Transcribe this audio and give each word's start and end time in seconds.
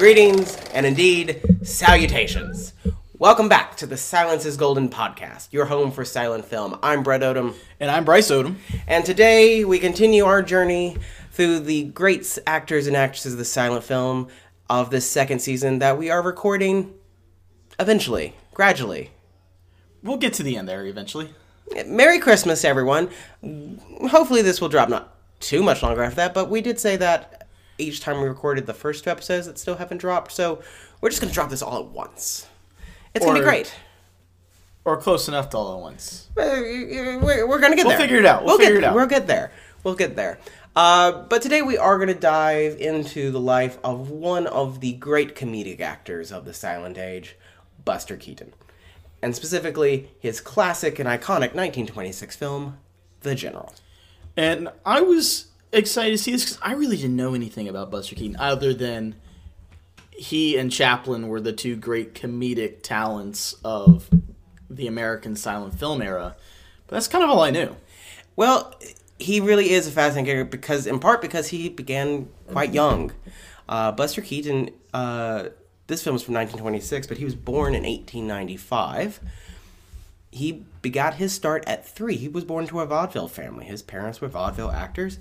Greetings, 0.00 0.56
and 0.72 0.86
indeed, 0.86 1.42
salutations. 1.62 2.72
Welcome 3.18 3.50
back 3.50 3.76
to 3.76 3.86
the 3.86 3.98
Silence 3.98 4.46
is 4.46 4.56
Golden 4.56 4.88
podcast, 4.88 5.52
your 5.52 5.66
home 5.66 5.92
for 5.92 6.06
silent 6.06 6.46
film. 6.46 6.78
I'm 6.82 7.02
Brett 7.02 7.20
Odom, 7.20 7.54
And 7.78 7.90
I'm 7.90 8.06
Bryce 8.06 8.30
Odom. 8.30 8.56
and 8.88 9.04
today 9.04 9.62
we 9.62 9.78
continue 9.78 10.24
our 10.24 10.40
journey 10.40 10.96
through 11.32 11.60
the 11.60 11.84
great 11.84 12.38
actors 12.46 12.86
and 12.86 12.96
actresses 12.96 13.34
of 13.34 13.38
the 13.38 13.44
silent 13.44 13.84
film 13.84 14.28
of 14.70 14.88
this 14.88 15.06
second 15.06 15.40
season 15.40 15.80
that 15.80 15.98
we 15.98 16.08
are 16.08 16.22
recording 16.22 16.94
eventually, 17.78 18.34
gradually. 18.54 19.10
We'll 20.02 20.16
get 20.16 20.32
to 20.32 20.42
the 20.42 20.56
end 20.56 20.66
there 20.66 20.86
eventually. 20.86 21.28
Merry 21.84 22.20
Christmas, 22.20 22.64
everyone. 22.64 23.10
Hopefully, 24.08 24.40
this 24.40 24.62
will 24.62 24.70
drop 24.70 24.88
not 24.88 25.14
too 25.40 25.62
much 25.62 25.82
longer 25.82 26.02
after 26.02 26.16
that, 26.16 26.32
but 26.32 26.48
we 26.48 26.62
did 26.62 26.80
say 26.80 26.96
that 26.96 27.39
each 27.80 28.00
time 28.00 28.20
we 28.20 28.28
recorded 28.28 28.66
the 28.66 28.74
first 28.74 29.04
two 29.04 29.10
episodes 29.10 29.46
that 29.46 29.58
still 29.58 29.76
haven't 29.76 29.98
dropped, 29.98 30.32
so 30.32 30.62
we're 31.00 31.08
just 31.10 31.20
going 31.20 31.28
to 31.30 31.34
drop 31.34 31.50
this 31.50 31.62
all 31.62 31.78
at 31.78 31.86
once. 31.86 32.46
It's 33.14 33.24
going 33.24 33.36
to 33.36 33.40
be 33.42 33.44
great. 33.44 33.74
Or 34.84 34.96
close 34.96 35.28
enough 35.28 35.50
to 35.50 35.56
all 35.58 35.76
at 35.76 35.82
once. 35.82 36.28
Uh, 36.38 36.42
We're, 36.42 37.46
we're 37.46 37.58
going 37.60 37.72
to 37.72 37.76
get 37.76 37.86
We'll 37.86 37.90
there. 37.90 37.98
figure 37.98 38.18
it 38.18 38.26
out. 38.26 38.44
We'll 38.44 38.56
get, 38.58 38.66
figure 38.66 38.78
it 38.78 38.84
out. 38.84 38.94
We'll 38.94 39.06
get 39.06 39.26
there. 39.26 39.52
We'll 39.84 39.94
get 39.94 40.16
there. 40.16 40.38
Uh, 40.74 41.22
but 41.22 41.42
today 41.42 41.62
we 41.62 41.76
are 41.76 41.96
going 41.98 42.08
to 42.08 42.14
dive 42.14 42.76
into 42.78 43.30
the 43.30 43.40
life 43.40 43.78
of 43.84 44.08
one 44.10 44.46
of 44.46 44.80
the 44.80 44.92
great 44.94 45.34
comedic 45.34 45.80
actors 45.80 46.30
of 46.32 46.44
the 46.44 46.54
silent 46.54 46.96
age, 46.96 47.36
Buster 47.84 48.16
Keaton. 48.16 48.52
And 49.20 49.36
specifically, 49.36 50.10
his 50.18 50.40
classic 50.40 50.98
and 50.98 51.08
iconic 51.08 51.52
1926 51.54 52.36
film, 52.36 52.78
The 53.20 53.34
General. 53.34 53.74
And 54.36 54.70
I 54.86 55.02
was 55.02 55.48
excited 55.72 56.12
to 56.12 56.18
see 56.18 56.32
this 56.32 56.44
because 56.44 56.58
I 56.62 56.72
really 56.72 56.96
didn't 56.96 57.16
know 57.16 57.34
anything 57.34 57.68
about 57.68 57.90
Buster 57.90 58.14
Keaton 58.14 58.36
other 58.36 58.74
than 58.74 59.14
he 60.12 60.58
and 60.58 60.70
Chaplin 60.70 61.28
were 61.28 61.40
the 61.40 61.52
two 61.52 61.76
great 61.76 62.14
comedic 62.14 62.82
talents 62.82 63.54
of 63.64 64.10
the 64.68 64.86
American 64.86 65.36
silent 65.36 65.78
film 65.78 66.02
era. 66.02 66.36
But 66.86 66.96
that's 66.96 67.08
kind 67.08 67.24
of 67.24 67.30
all 67.30 67.40
I 67.40 67.50
knew. 67.50 67.76
Well, 68.36 68.74
he 69.18 69.40
really 69.40 69.70
is 69.70 69.86
a 69.86 69.90
fascinating 69.90 70.26
character 70.26 70.50
because, 70.50 70.86
in 70.86 70.98
part, 70.98 71.20
because 71.22 71.48
he 71.48 71.68
began 71.68 72.28
quite 72.48 72.72
young. 72.72 73.12
Uh, 73.68 73.92
Buster 73.92 74.20
Keaton, 74.20 74.70
uh, 74.92 75.48
this 75.86 76.02
film 76.02 76.16
is 76.16 76.22
from 76.22 76.34
1926, 76.34 77.06
but 77.06 77.18
he 77.18 77.24
was 77.24 77.34
born 77.34 77.74
in 77.74 77.82
1895. 77.82 79.20
He 80.30 80.64
begot 80.82 81.14
his 81.14 81.32
start 81.32 81.64
at 81.66 81.86
three. 81.86 82.16
He 82.16 82.28
was 82.28 82.44
born 82.44 82.66
to 82.68 82.80
a 82.80 82.86
vaudeville 82.86 83.28
family. 83.28 83.64
His 83.64 83.82
parents 83.82 84.20
were 84.20 84.28
vaudeville 84.28 84.70
actors, 84.70 85.18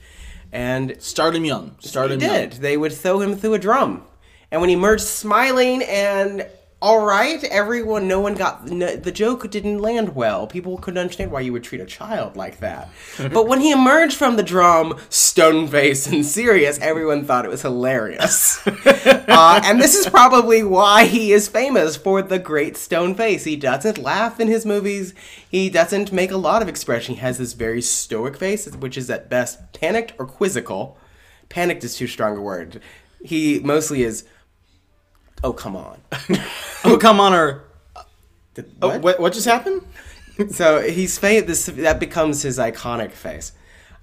and 0.51 0.95
Start 1.01 1.35
him 1.35 1.45
young. 1.45 1.75
Start 1.79 2.11
him 2.11 2.19
did. 2.19 2.53
young. 2.53 2.61
They 2.61 2.77
would 2.77 2.93
throw 2.93 3.19
him 3.19 3.35
through 3.35 3.53
a 3.55 3.59
drum, 3.59 4.03
and 4.51 4.61
when 4.61 4.69
he 4.69 4.75
emerged 4.75 5.03
smiling 5.03 5.83
and 5.83 6.47
all 6.81 7.05
right, 7.05 7.43
everyone, 7.43 8.07
no 8.07 8.21
one 8.21 8.35
got 8.35 8.65
no, 8.65 8.95
the 8.95 9.11
joke 9.11 9.49
didn't 9.51 9.79
land 9.79 10.15
well. 10.15 10.47
People 10.47 10.77
couldn't 10.77 10.97
understand 10.97 11.29
why 11.29 11.41
you 11.41 11.51
would 11.51 11.63
treat 11.63 11.81
a 11.81 11.85
child 11.85 12.37
like 12.37 12.59
that. 12.61 12.87
but 13.17 13.47
when 13.49 13.59
he 13.59 13.71
emerged 13.71 14.15
from 14.15 14.37
the 14.37 14.43
drum, 14.43 14.97
stone 15.09 15.67
faced 15.67 16.07
and 16.07 16.25
serious, 16.25 16.79
everyone 16.79 17.25
thought 17.25 17.43
it 17.43 17.51
was 17.51 17.63
hilarious. 17.63 18.65
uh, 18.85 19.61
and 19.65 19.81
this 19.81 19.93
is 19.93 20.07
probably 20.07 20.63
why 20.63 21.03
he 21.03 21.33
is 21.33 21.49
famous 21.49 21.97
for 21.97 22.21
the 22.21 22.39
great 22.39 22.77
stone 22.77 23.13
face. 23.13 23.43
He 23.43 23.57
doesn't 23.57 23.97
laugh 23.97 24.39
in 24.39 24.47
his 24.47 24.65
movies. 24.65 25.13
He 25.49 25.69
doesn't 25.69 26.13
make 26.13 26.31
a 26.31 26.37
lot 26.37 26.61
of 26.61 26.69
expression. 26.69 27.15
He 27.15 27.21
has 27.21 27.39
this 27.39 27.51
very 27.51 27.81
stoic 27.81 28.37
face, 28.37 28.65
which 28.67 28.97
is 28.97 29.09
at 29.09 29.29
best 29.29 29.73
panicked 29.73 30.13
or 30.17 30.25
quizzical. 30.25 30.97
Panicked 31.49 31.83
is 31.83 31.97
too 31.97 32.07
strong 32.07 32.37
a 32.37 32.41
word. 32.41 32.79
He 33.21 33.59
mostly 33.59 34.03
is. 34.03 34.23
Oh 35.43 35.53
come 35.53 35.75
on! 35.75 36.01
Oh, 36.85 36.97
come 36.97 37.19
on, 37.19 37.33
or. 37.33 37.63
Oh, 38.81 38.87
What? 38.87 39.01
what, 39.01 39.19
what 39.19 39.33
just 39.33 39.45
happened? 39.45 39.81
so 40.49 40.81
he's 40.81 41.17
fa- 41.17 41.43
this 41.45 41.65
that 41.65 41.99
becomes 41.99 42.41
his 42.41 42.57
iconic 42.57 43.11
face, 43.11 43.51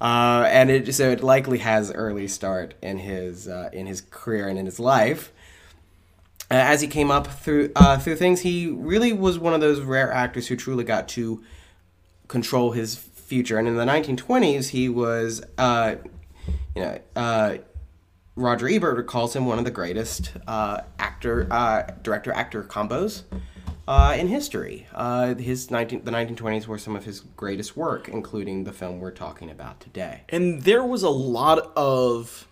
uh, 0.01 0.45
and 0.49 0.71
it 0.71 0.95
so 0.95 1.11
it 1.11 1.23
likely 1.23 1.59
has 1.59 1.91
early 1.93 2.29
start 2.29 2.75
in 2.83 2.99
his 2.99 3.49
uh, 3.49 3.71
in 3.73 3.87
his 3.87 4.03
career 4.03 4.47
and 4.49 4.59
in 4.59 4.67
his 4.67 4.79
life. 4.79 5.33
Uh, 6.51 6.55
as 6.55 6.81
he 6.81 6.87
came 6.89 7.11
up 7.11 7.27
through 7.27 7.73
uh, 7.77 7.99
through 7.99 8.17
things, 8.17 8.43
he 8.43 8.69
really 8.69 9.13
was 9.13 9.39
one 9.39 9.53
of 9.55 9.61
those 9.61 9.81
rare 9.81 10.13
actors 10.13 10.49
who 10.49 10.57
truly 10.57 10.85
got 10.85 11.09
to 11.09 11.43
control 12.29 12.73
his 12.73 12.95
future. 12.95 13.59
And 13.59 13.67
in 13.67 13.77
the 13.77 13.85
1920s, 13.85 14.69
he 14.69 14.89
was, 14.89 15.43
uh, 15.59 15.97
you 16.77 16.83
know, 16.83 16.99
uh, 17.17 17.57
Roger 18.37 18.69
Ebert 18.69 19.07
calls 19.07 19.35
him 19.35 19.47
one 19.47 19.59
of 19.59 19.65
the 19.65 19.71
greatest 19.71 20.33
uh, 20.47 20.83
actor, 20.99 21.49
uh, 21.51 21.85
director 22.03 22.33
actor 22.33 22.63
combos 22.63 23.23
uh, 23.89 24.15
in 24.17 24.29
history. 24.29 24.87
Uh, 24.95 25.35
his 25.35 25.71
19, 25.71 26.05
the 26.05 26.11
1920s 26.11 26.67
were 26.67 26.77
some 26.77 26.95
of 26.95 27.07
his 27.07 27.21
greatest 27.21 27.79
work, 27.79 28.09
including 28.09 28.65
the 28.65 28.73
film 28.73 29.01
we're 29.01 29.11
talking 29.11 29.51
about 29.51 29.81
today. 29.81 30.23
And 30.29 30.63
there 30.63 30.85
was 30.85 31.03
a 31.03 31.11
lot 31.11 31.73
of 31.77 32.47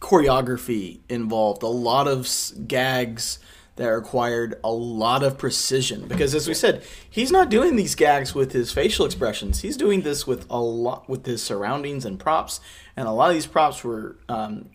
choreography 0.00 1.00
involved, 1.10 1.62
a 1.62 1.68
lot 1.68 2.08
of 2.08 2.28
gags 2.66 3.38
that 3.76 3.88
required 3.88 4.54
a 4.62 4.70
lot 4.70 5.22
of 5.22 5.38
precision. 5.38 6.06
Because 6.06 6.34
as 6.34 6.46
we 6.46 6.54
said, 6.54 6.82
he's 7.08 7.32
not 7.32 7.48
doing 7.48 7.76
these 7.76 7.94
gags 7.94 8.34
with 8.34 8.52
his 8.52 8.72
facial 8.72 9.06
expressions. 9.06 9.60
He's 9.60 9.76
doing 9.76 10.02
this 10.02 10.26
with 10.26 10.46
a 10.50 10.60
lot 10.60 11.08
with 11.08 11.24
his 11.24 11.42
surroundings 11.42 12.04
and 12.04 12.18
props. 12.18 12.60
And 12.96 13.08
a 13.08 13.12
lot 13.12 13.30
of 13.30 13.34
these 13.34 13.46
props 13.46 13.82
were. 13.82 14.18
Um, 14.28 14.70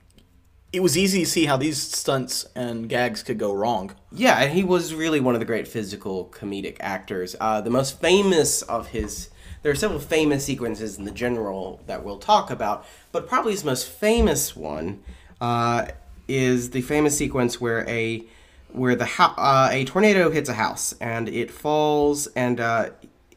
it 0.73 0.81
was 0.81 0.97
easy 0.97 1.21
to 1.21 1.25
see 1.25 1.45
how 1.45 1.55
these 1.55 1.81
stunts 1.81 2.45
and 2.53 2.89
gags 2.89 3.23
could 3.23 3.39
go 3.39 3.53
wrong. 3.53 3.95
Yeah, 4.11 4.37
and 4.37 4.51
he 4.51 4.63
was 4.63 4.93
really 4.93 5.21
one 5.21 5.33
of 5.33 5.39
the 5.39 5.45
great 5.45 5.67
physical 5.67 6.25
comedic 6.25 6.75
actors. 6.81 7.37
Uh, 7.39 7.61
the 7.61 7.69
most 7.69 8.01
famous 8.01 8.63
of 8.63 8.87
his. 8.87 9.29
There 9.63 9.71
are 9.71 9.75
several 9.75 9.99
famous 9.99 10.45
sequences 10.45 10.97
in 10.97 11.05
the 11.05 11.11
general 11.11 11.81
that 11.87 12.03
we'll 12.03 12.19
talk 12.19 12.51
about, 12.51 12.85
but 13.11 13.27
probably 13.27 13.53
his 13.53 13.63
most 13.63 13.87
famous 13.87 14.55
one 14.55 15.03
uh, 15.41 15.87
is 16.27 16.71
the 16.71 16.81
famous 16.81 17.17
sequence 17.17 17.59
where 17.59 17.87
a 17.89 18.25
where 18.71 18.95
the 18.95 19.05
ho- 19.05 19.33
uh, 19.37 19.69
a 19.71 19.85
tornado 19.85 20.29
hits 20.29 20.49
a 20.49 20.53
house 20.53 20.93
and 20.99 21.27
it 21.29 21.49
falls 21.51 22.27
and 22.27 22.59
uh, 22.59 22.89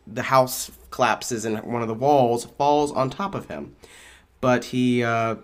the 0.06 0.22
house 0.22 0.70
collapses 0.90 1.44
and 1.44 1.62
one 1.62 1.82
of 1.82 1.88
the 1.88 1.94
walls 1.94 2.44
falls 2.58 2.92
on 2.92 3.10
top 3.10 3.34
of 3.34 3.46
him, 3.48 3.74
but 4.40 4.64
he. 4.66 5.02
Uh, 5.04 5.36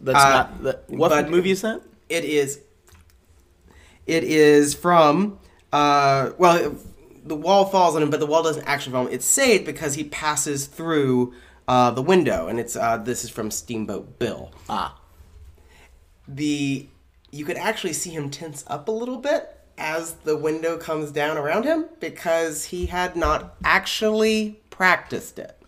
That's 0.00 0.18
Uh, 0.24 0.28
not. 0.30 0.62
That, 0.62 0.84
what 0.90 1.30
movie 1.30 1.50
is 1.50 1.62
that? 1.62 1.80
it 2.08 2.24
is 2.24 2.60
it 4.06 4.22
is 4.22 4.74
from 4.74 5.38
uh 5.72 6.30
well 6.38 6.76
the 7.24 7.34
wall 7.34 7.64
falls 7.64 7.96
on 7.96 8.02
him 8.02 8.10
but 8.10 8.20
the 8.20 8.26
wall 8.26 8.44
doesn't 8.44 8.62
actually 8.64 8.92
fall 8.92 9.00
on 9.02 9.08
him 9.08 9.14
it's 9.14 9.26
saved 9.26 9.66
because 9.66 9.94
he 9.94 10.04
passes 10.04 10.66
through 10.66 11.34
uh 11.66 11.90
the 11.90 12.02
window 12.02 12.46
and 12.46 12.60
it's 12.60 12.76
uh 12.76 12.96
this 12.98 13.24
is 13.24 13.30
from 13.30 13.50
steamboat 13.50 14.20
bill 14.20 14.52
Ah. 14.68 14.96
the 16.28 16.86
you 17.30 17.44
could 17.44 17.56
actually 17.56 17.92
see 17.92 18.10
him 18.10 18.30
tense 18.30 18.64
up 18.66 18.88
a 18.88 18.92
little 18.92 19.18
bit 19.18 19.58
as 19.78 20.14
the 20.24 20.36
window 20.36 20.76
comes 20.78 21.10
down 21.12 21.36
around 21.36 21.64
him 21.64 21.86
because 22.00 22.64
he 22.66 22.86
had 22.86 23.14
not 23.16 23.54
actually 23.64 24.58
practiced 24.70 25.38
it. 25.38 25.58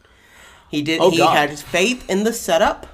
He 0.70 0.82
did 0.82 1.00
Oh, 1.00 1.10
he 1.10 1.18
God. 1.18 1.36
had 1.50 1.58
faith 1.58 2.08
in 2.08 2.24
the 2.24 2.32
setup 2.32 2.86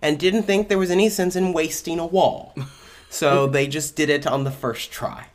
and 0.00 0.18
didn't 0.18 0.44
think 0.44 0.68
there 0.68 0.78
was 0.78 0.90
any 0.90 1.08
sense 1.08 1.36
in 1.36 1.52
wasting 1.52 1.98
a 1.98 2.06
wall. 2.06 2.54
So 3.08 3.46
they 3.46 3.66
just 3.68 3.94
did 3.96 4.10
it 4.10 4.26
on 4.26 4.44
the 4.44 4.50
first 4.50 4.90
try 4.90 5.28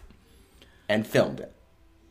and 0.90 1.08
filmed 1.08 1.40
it. 1.40 1.52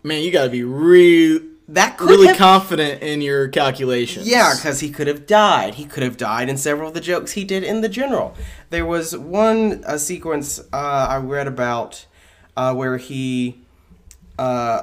Man, 0.03 0.23
you 0.23 0.33
got 0.33 0.45
to 0.45 0.51
be 0.51 0.65
real, 0.65 1.43
that 1.75 1.99
could 1.99 2.11
really 2.11 2.27
have 2.29 2.37
confident 2.37 3.03
in 3.03 3.21
your 3.21 3.49
calculations. 3.49 4.29
Yeah, 4.29 4.55
because 4.55 4.81
he 4.81 4.91
could 4.91 5.07
have 5.07 5.27
died. 5.27 5.75
He 5.75 5.85
could 5.85 6.03
have 6.03 6.17
died 6.17 6.49
in 6.49 6.57
several 6.57 6.89
of 6.89 6.95
the 6.95 7.01
jokes 7.01 7.33
he 7.33 7.45
did 7.45 7.63
in 7.63 7.81
the 7.81 7.89
general. 7.89 8.35
There 8.71 8.85
was 8.85 9.17
one 9.17 9.85
uh, 9.85 9.99
sequence 9.99 10.59
uh, 10.73 11.07
I 11.11 11.17
read 11.19 11.47
about 11.47 12.07
uh, 12.57 12.75
where 12.75 12.97
he 12.97 13.61
uh, 14.39 14.83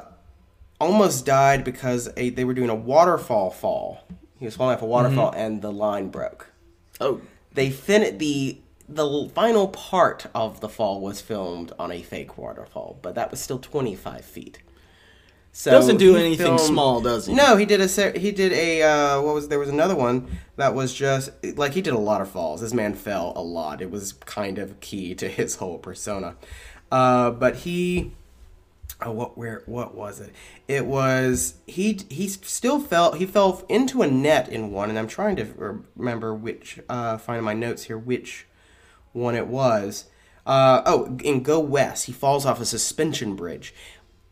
almost 0.79 1.25
died 1.25 1.63
because 1.63 2.09
a, 2.15 2.29
they 2.29 2.45
were 2.45 2.53
doing 2.53 2.69
a 2.69 2.75
waterfall 2.75 3.49
fall. 3.51 4.03
He 4.39 4.45
was 4.45 4.55
falling 4.55 4.75
off 4.75 4.81
a 4.81 4.85
waterfall 4.85 5.31
and 5.35 5.61
the 5.61 5.71
line 5.71 6.09
broke. 6.09 6.51
Oh, 7.01 7.21
They 7.53 7.69
fin 7.69 8.17
the 8.17 8.59
the 8.89 9.29
final 9.35 9.67
part 9.67 10.27
of 10.33 10.61
the 10.61 10.69
fall 10.69 11.01
was 11.01 11.19
filmed 11.19 11.73
on 11.77 11.91
a 11.91 12.01
fake 12.01 12.37
waterfall, 12.37 12.97
but 13.01 13.15
that 13.15 13.31
was 13.31 13.41
still 13.41 13.59
25 13.59 14.23
feet. 14.23 14.59
So 15.57 15.71
doesn't 15.71 15.97
do 15.97 16.15
anything 16.15 16.45
filmed- 16.45 16.59
small, 16.59 17.01
does 17.01 17.25
he? 17.25 17.33
No, 17.33 17.57
he 17.57 17.65
did 17.65 17.81
a 17.81 18.19
he 18.19 18.31
did 18.31 18.53
a 18.53 18.83
uh, 18.83 19.21
what 19.23 19.33
was 19.33 19.47
there 19.47 19.57
was 19.57 19.69
another 19.69 19.95
one 19.95 20.37
that 20.55 20.75
was 20.75 20.93
just 20.93 21.31
like 21.55 21.73
he 21.73 21.81
did 21.81 21.95
a 21.95 21.97
lot 21.97 22.21
of 22.21 22.29
falls. 22.29 22.61
This 22.61 22.75
man 22.75 22.93
fell 22.93 23.33
a 23.35 23.41
lot. 23.41 23.81
It 23.81 23.89
was 23.89 24.13
kind 24.13 24.59
of 24.59 24.79
key 24.81 25.15
to 25.15 25.27
his 25.27 25.55
whole 25.55 25.79
persona. 25.79 26.35
Uh, 26.91 27.31
but 27.31 27.55
he 27.55 28.11
oh, 29.01 29.11
what 29.11 29.35
where 29.35 29.63
what 29.65 29.95
was 29.95 30.19
it? 30.19 30.31
It 30.67 30.85
was 30.85 31.55
he 31.65 32.01
he 32.07 32.27
still 32.27 32.79
fell 32.79 33.13
he 33.13 33.25
fell 33.25 33.65
into 33.67 34.03
a 34.03 34.07
net 34.07 34.49
in 34.49 34.69
one, 34.69 34.91
and 34.91 34.99
I'm 34.99 35.07
trying 35.07 35.37
to 35.37 35.81
remember 35.95 36.35
which 36.35 36.79
uh, 36.87 37.17
find 37.17 37.43
my 37.43 37.55
notes 37.55 37.85
here 37.85 37.97
which 37.97 38.45
one 39.11 39.33
it 39.33 39.47
was. 39.47 40.05
Uh, 40.45 40.81
oh, 40.85 41.17
in 41.25 41.43
Go 41.43 41.59
West, 41.59 42.05
he 42.05 42.13
falls 42.13 42.45
off 42.45 42.61
a 42.61 42.65
suspension 42.65 43.35
bridge. 43.35 43.73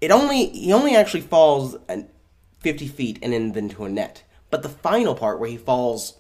It 0.02 0.12
only 0.12 0.48
he 0.48 0.72
only 0.74 0.96
actually 0.96 1.22
falls 1.22 1.76
an- 1.88 2.10
50 2.60 2.88
feet 2.88 3.20
and 3.22 3.32
then 3.34 3.54
into 3.56 3.86
a 3.86 3.90
net. 3.90 4.24
But 4.50 4.64
the 4.64 4.70
final 4.70 5.16
part 5.16 5.40
where 5.40 5.50
he 5.50 5.58
falls 5.58 6.16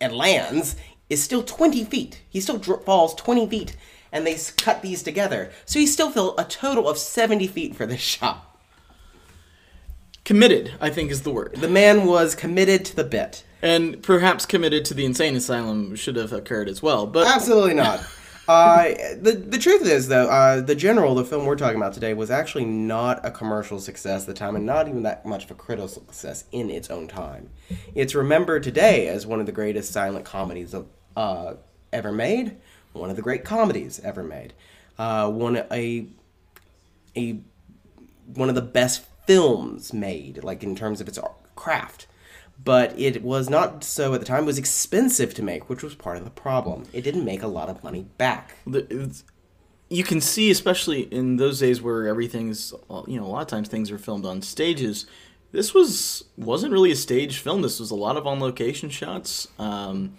and 0.00 0.12
lands 0.14 0.76
is 1.10 1.22
still 1.22 1.42
20 1.42 1.84
feet. 1.84 2.22
He 2.28 2.40
still 2.40 2.58
dr- 2.58 2.84
falls 2.84 3.14
20 3.14 3.46
feet, 3.48 3.76
and 4.10 4.26
they 4.26 4.36
cut 4.56 4.82
these 4.82 5.02
together. 5.02 5.50
So 5.64 5.78
he 5.78 5.86
still 5.86 6.10
fell 6.10 6.34
a 6.38 6.44
total 6.44 6.88
of 6.88 6.98
70 6.98 7.46
feet 7.46 7.76
for 7.76 7.86
this 7.86 8.00
shot. 8.14 8.42
Committed, 10.24 10.72
I 10.80 10.90
think, 10.90 11.10
is 11.12 11.22
the 11.22 11.30
word. 11.30 11.54
The 11.56 11.68
man 11.68 12.04
was 12.06 12.34
committed 12.34 12.84
to 12.86 12.96
the 12.96 13.04
bit. 13.04 13.44
And 13.62 14.02
perhaps 14.02 14.44
committed 14.44 14.84
to 14.86 14.94
the 14.94 15.04
insane 15.04 15.36
asylum 15.36 15.94
should 15.94 16.16
have 16.16 16.32
occurred 16.32 16.68
as 16.68 16.82
well. 16.82 17.06
But 17.06 17.26
Absolutely 17.28 17.74
not. 17.74 18.04
Uh, 18.48 18.88
the 19.20 19.32
the 19.32 19.58
truth 19.58 19.84
is 19.84 20.06
though, 20.08 20.28
uh, 20.28 20.60
the 20.60 20.74
general, 20.74 21.14
the 21.14 21.24
film 21.24 21.44
we're 21.46 21.56
talking 21.56 21.76
about 21.76 21.92
today, 21.92 22.14
was 22.14 22.30
actually 22.30 22.64
not 22.64 23.24
a 23.24 23.30
commercial 23.30 23.80
success 23.80 24.22
at 24.22 24.26
the 24.28 24.34
time, 24.34 24.54
and 24.54 24.64
not 24.64 24.86
even 24.88 25.02
that 25.02 25.26
much 25.26 25.44
of 25.44 25.50
a 25.50 25.54
critical 25.54 25.88
success 25.88 26.44
in 26.52 26.70
its 26.70 26.88
own 26.90 27.08
time. 27.08 27.50
It's 27.94 28.14
remembered 28.14 28.62
today 28.62 29.08
as 29.08 29.26
one 29.26 29.40
of 29.40 29.46
the 29.46 29.52
greatest 29.52 29.92
silent 29.92 30.24
comedies 30.24 30.74
of, 30.74 30.86
uh, 31.16 31.54
ever 31.92 32.12
made, 32.12 32.56
one 32.92 33.10
of 33.10 33.16
the 33.16 33.22
great 33.22 33.44
comedies 33.44 34.00
ever 34.04 34.22
made, 34.22 34.52
uh, 34.98 35.28
one 35.28 35.64
a 35.72 36.06
a 37.16 37.40
one 38.26 38.48
of 38.48 38.54
the 38.54 38.62
best 38.62 39.04
films 39.26 39.92
made, 39.92 40.44
like 40.44 40.62
in 40.62 40.76
terms 40.76 41.00
of 41.00 41.08
its 41.08 41.18
craft. 41.56 42.06
But 42.62 42.98
it 42.98 43.22
was 43.22 43.48
not 43.48 43.84
so 43.84 44.14
at 44.14 44.20
the 44.20 44.26
time. 44.26 44.44
It 44.44 44.46
was 44.46 44.58
expensive 44.58 45.34
to 45.34 45.42
make, 45.42 45.68
which 45.68 45.82
was 45.82 45.94
part 45.94 46.16
of 46.16 46.24
the 46.24 46.30
problem. 46.30 46.84
It 46.92 47.02
didn't 47.02 47.24
make 47.24 47.42
a 47.42 47.48
lot 47.48 47.68
of 47.68 47.84
money 47.84 48.06
back. 48.18 48.56
it's- 48.66 49.24
you 49.88 50.02
can 50.02 50.20
see, 50.20 50.50
especially 50.50 51.02
in 51.02 51.36
those 51.36 51.60
days 51.60 51.80
where 51.80 52.08
everything's, 52.08 52.72
you 53.06 53.20
know, 53.20 53.24
a 53.24 53.28
lot 53.28 53.42
of 53.42 53.46
times 53.46 53.68
things 53.68 53.90
are 53.92 53.98
filmed 53.98 54.26
on 54.26 54.42
stages. 54.42 55.06
This 55.52 55.72
was 55.72 56.24
wasn't 56.36 56.72
really 56.72 56.90
a 56.90 56.96
stage 56.96 57.38
film. 57.38 57.62
This 57.62 57.78
was 57.78 57.92
a 57.92 57.94
lot 57.94 58.16
of 58.16 58.26
on 58.26 58.40
location 58.40 58.90
shots, 58.90 59.46
um, 59.60 60.14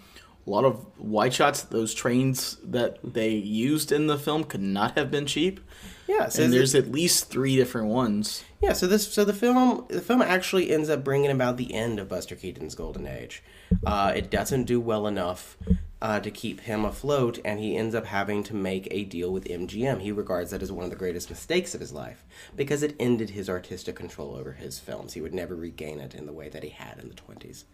a 0.46 0.50
lot 0.50 0.64
of 0.64 0.86
wide 0.98 1.34
shots. 1.34 1.60
Those 1.62 1.92
trains 1.92 2.56
that 2.64 2.98
they 3.04 3.30
used 3.34 3.92
in 3.92 4.06
the 4.06 4.16
film 4.18 4.44
could 4.44 4.62
not 4.62 4.96
have 4.96 5.10
been 5.10 5.26
cheap. 5.26 5.60
Yeah, 6.08 6.28
so 6.30 6.42
and 6.42 6.52
is 6.52 6.54
it- 6.54 6.58
there's 6.58 6.74
at 6.74 6.90
least 6.92 7.28
three 7.30 7.54
different 7.56 7.88
ones. 7.88 8.42
Yeah, 8.62 8.72
so 8.72 8.86
this 8.88 9.06
so 9.12 9.24
the 9.24 9.32
film 9.34 9.84
the 9.88 10.00
film 10.00 10.22
actually 10.22 10.70
ends 10.70 10.88
up 10.88 11.04
bringing 11.04 11.30
about 11.30 11.56
the 11.58 11.72
end 11.74 12.00
of 12.00 12.08
Buster 12.08 12.34
Keaton's 12.34 12.74
golden 12.74 13.06
age. 13.06 13.42
Uh, 13.86 14.12
it 14.16 14.30
doesn't 14.30 14.64
do 14.64 14.80
well 14.80 15.06
enough 15.06 15.56
uh, 16.00 16.18
to 16.20 16.30
keep 16.30 16.60
him 16.60 16.84
afloat, 16.84 17.38
and 17.44 17.60
he 17.60 17.76
ends 17.76 17.94
up 17.94 18.06
having 18.06 18.42
to 18.44 18.54
make 18.54 18.88
a 18.90 19.04
deal 19.04 19.32
with 19.32 19.44
MGM. 19.44 20.00
He 20.00 20.10
regards 20.10 20.50
that 20.50 20.62
as 20.62 20.72
one 20.72 20.84
of 20.84 20.90
the 20.90 20.96
greatest 20.96 21.28
mistakes 21.28 21.74
of 21.74 21.80
his 21.80 21.92
life 21.92 22.24
because 22.56 22.82
it 22.82 22.96
ended 22.98 23.30
his 23.30 23.48
artistic 23.50 23.94
control 23.94 24.34
over 24.34 24.52
his 24.52 24.78
films. 24.78 25.12
He 25.12 25.20
would 25.20 25.34
never 25.34 25.54
regain 25.54 26.00
it 26.00 26.14
in 26.14 26.24
the 26.26 26.32
way 26.32 26.48
that 26.48 26.62
he 26.64 26.70
had 26.70 26.98
in 26.98 27.08
the 27.08 27.14
twenties. 27.14 27.64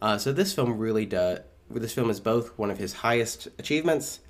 Uh, 0.00 0.16
so 0.16 0.32
this 0.32 0.54
film 0.54 0.78
really 0.78 1.06
does. 1.06 1.40
This 1.70 1.92
film 1.94 2.08
is 2.10 2.20
both 2.20 2.56
one 2.58 2.70
of 2.70 2.78
his 2.78 2.92
highest 2.94 3.48
achievements, 3.58 4.20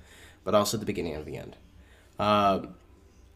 but 0.43 0.55
also 0.55 0.77
the 0.77 0.85
beginning 0.85 1.15
of 1.15 1.25
the 1.25 1.37
end. 1.37 1.55
Um, 2.17 2.75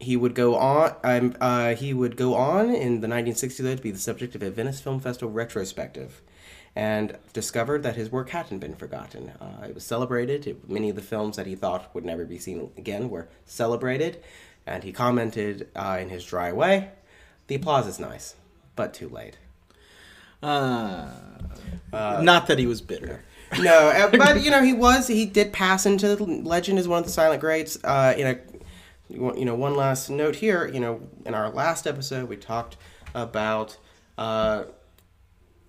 he 0.00 0.16
would 0.16 0.34
go 0.34 0.56
on. 0.56 0.96
Um, 1.04 1.36
uh, 1.40 1.74
he 1.74 1.94
would 1.94 2.16
go 2.16 2.34
on 2.34 2.74
in 2.74 3.00
the 3.00 3.06
1960s 3.06 3.76
to 3.76 3.82
be 3.82 3.90
the 3.90 3.98
subject 3.98 4.34
of 4.34 4.42
a 4.42 4.50
Venice 4.50 4.80
Film 4.80 4.98
Festival 4.98 5.30
retrospective, 5.30 6.22
and 6.74 7.16
discovered 7.32 7.82
that 7.82 7.96
his 7.96 8.10
work 8.10 8.30
hadn't 8.30 8.58
been 8.58 8.74
forgotten. 8.74 9.32
Uh, 9.40 9.66
it 9.68 9.74
was 9.74 9.84
celebrated. 9.84 10.46
It, 10.46 10.68
many 10.68 10.88
of 10.88 10.96
the 10.96 11.02
films 11.02 11.36
that 11.36 11.46
he 11.46 11.54
thought 11.54 11.94
would 11.94 12.04
never 12.04 12.24
be 12.24 12.38
seen 12.38 12.70
again 12.78 13.10
were 13.10 13.28
celebrated, 13.44 14.22
and 14.66 14.82
he 14.82 14.90
commented 14.90 15.68
uh, 15.76 15.98
in 16.00 16.08
his 16.08 16.24
dry 16.24 16.50
way, 16.50 16.90
"The 17.46 17.56
applause 17.56 17.86
is 17.86 18.00
nice, 18.00 18.36
but 18.74 18.94
too 18.94 19.08
late." 19.08 19.36
Uh, 21.92 22.22
not 22.22 22.46
that 22.46 22.58
he 22.58 22.66
was 22.66 22.80
bitter. 22.80 23.22
no, 23.60 23.88
uh, 23.88 24.10
but 24.10 24.40
you 24.42 24.50
know 24.50 24.62
he 24.62 24.72
was. 24.72 25.08
He 25.08 25.26
did 25.26 25.52
pass 25.52 25.84
into 25.84 26.16
the 26.16 26.24
legend 26.24 26.78
as 26.78 26.88
one 26.88 27.00
of 27.00 27.04
the 27.04 27.10
silent 27.10 27.42
greats. 27.42 27.76
Uh, 27.84 28.14
in 28.16 28.26
a, 28.26 28.38
you 29.10 29.44
know, 29.44 29.54
one 29.54 29.76
last 29.76 30.10
note 30.10 30.36
here. 30.36 30.66
You 30.66 30.80
know, 30.80 31.00
in 31.24 31.34
our 31.34 31.50
last 31.50 31.86
episode, 31.86 32.28
we 32.28 32.36
talked 32.36 32.76
about 33.14 33.76
uh, 34.16 34.64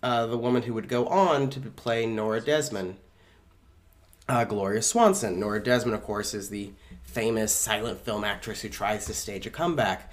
uh, 0.03 0.25
the 0.27 0.37
woman 0.37 0.63
who 0.63 0.73
would 0.73 0.87
go 0.87 1.07
on 1.07 1.49
to 1.51 1.59
play 1.59 2.05
Nora 2.05 2.41
Desmond, 2.41 2.97
uh, 4.27 4.43
Gloria 4.43 4.81
Swanson. 4.81 5.39
Nora 5.39 5.63
Desmond, 5.63 5.95
of 5.95 6.03
course, 6.03 6.33
is 6.33 6.49
the 6.49 6.71
famous 7.03 7.53
silent 7.53 7.99
film 7.99 8.23
actress 8.23 8.61
who 8.61 8.69
tries 8.69 9.05
to 9.05 9.13
stage 9.13 9.45
a 9.45 9.49
comeback. 9.49 10.11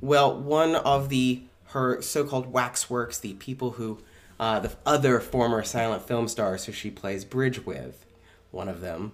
Well, 0.00 0.36
one 0.36 0.74
of 0.74 1.08
the 1.08 1.42
her 1.68 2.00
so-called 2.02 2.52
waxworks, 2.52 3.18
the 3.18 3.34
people 3.34 3.72
who, 3.72 3.98
uh, 4.38 4.60
the 4.60 4.72
other 4.86 5.18
former 5.18 5.64
silent 5.64 6.06
film 6.06 6.28
stars 6.28 6.66
who 6.66 6.72
she 6.72 6.88
plays 6.88 7.24
bridge 7.24 7.66
with, 7.66 8.06
one 8.52 8.68
of 8.68 8.80
them, 8.80 9.12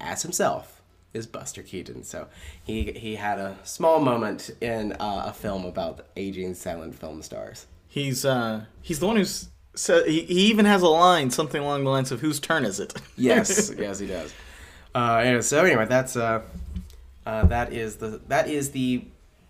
as 0.00 0.22
himself, 0.22 0.79
is 1.12 1.26
Buster 1.26 1.62
Keaton. 1.62 2.04
So 2.04 2.28
he 2.62 2.92
he 2.92 3.16
had 3.16 3.38
a 3.38 3.56
small 3.64 4.00
moment 4.00 4.50
in 4.60 4.92
uh, 4.92 5.24
a 5.26 5.32
film 5.32 5.64
about 5.64 6.06
aging 6.16 6.54
silent 6.54 6.94
film 6.94 7.22
stars. 7.22 7.66
He's 7.88 8.24
uh, 8.24 8.64
he's 8.82 9.00
the 9.00 9.06
one 9.06 9.16
who's 9.16 9.48
said 9.74 10.06
he, 10.06 10.22
he 10.22 10.46
even 10.46 10.64
has 10.64 10.82
a 10.82 10.88
line 10.88 11.30
something 11.30 11.62
along 11.62 11.84
the 11.84 11.90
lines 11.90 12.12
of 12.12 12.20
"Whose 12.20 12.40
turn 12.40 12.64
is 12.64 12.80
it?" 12.80 12.94
Yes, 13.16 13.72
yes, 13.76 13.98
he 13.98 14.06
does. 14.06 14.32
Uh, 14.94 15.16
anyway, 15.24 15.42
so 15.42 15.64
anyway, 15.64 15.86
that's 15.86 16.16
uh, 16.16 16.42
uh, 17.26 17.44
that 17.46 17.72
is 17.72 17.96
the 17.96 18.20
that 18.28 18.48
is 18.48 18.70
the 18.70 19.04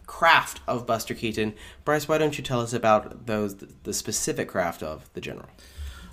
craft 0.07 0.61
of 0.67 0.87
Buster 0.87 1.15
Keaton. 1.15 1.55
Bryce, 1.85 2.09
why 2.09 2.19
don't 2.19 2.37
you 2.37 2.43
tell 2.43 2.61
us 2.61 2.73
about 2.73 3.27
those 3.27 3.57
the 3.85 3.93
specific 3.93 4.49
craft 4.49 4.83
of 4.83 5.09
the 5.15 5.21
general? 5.21 5.49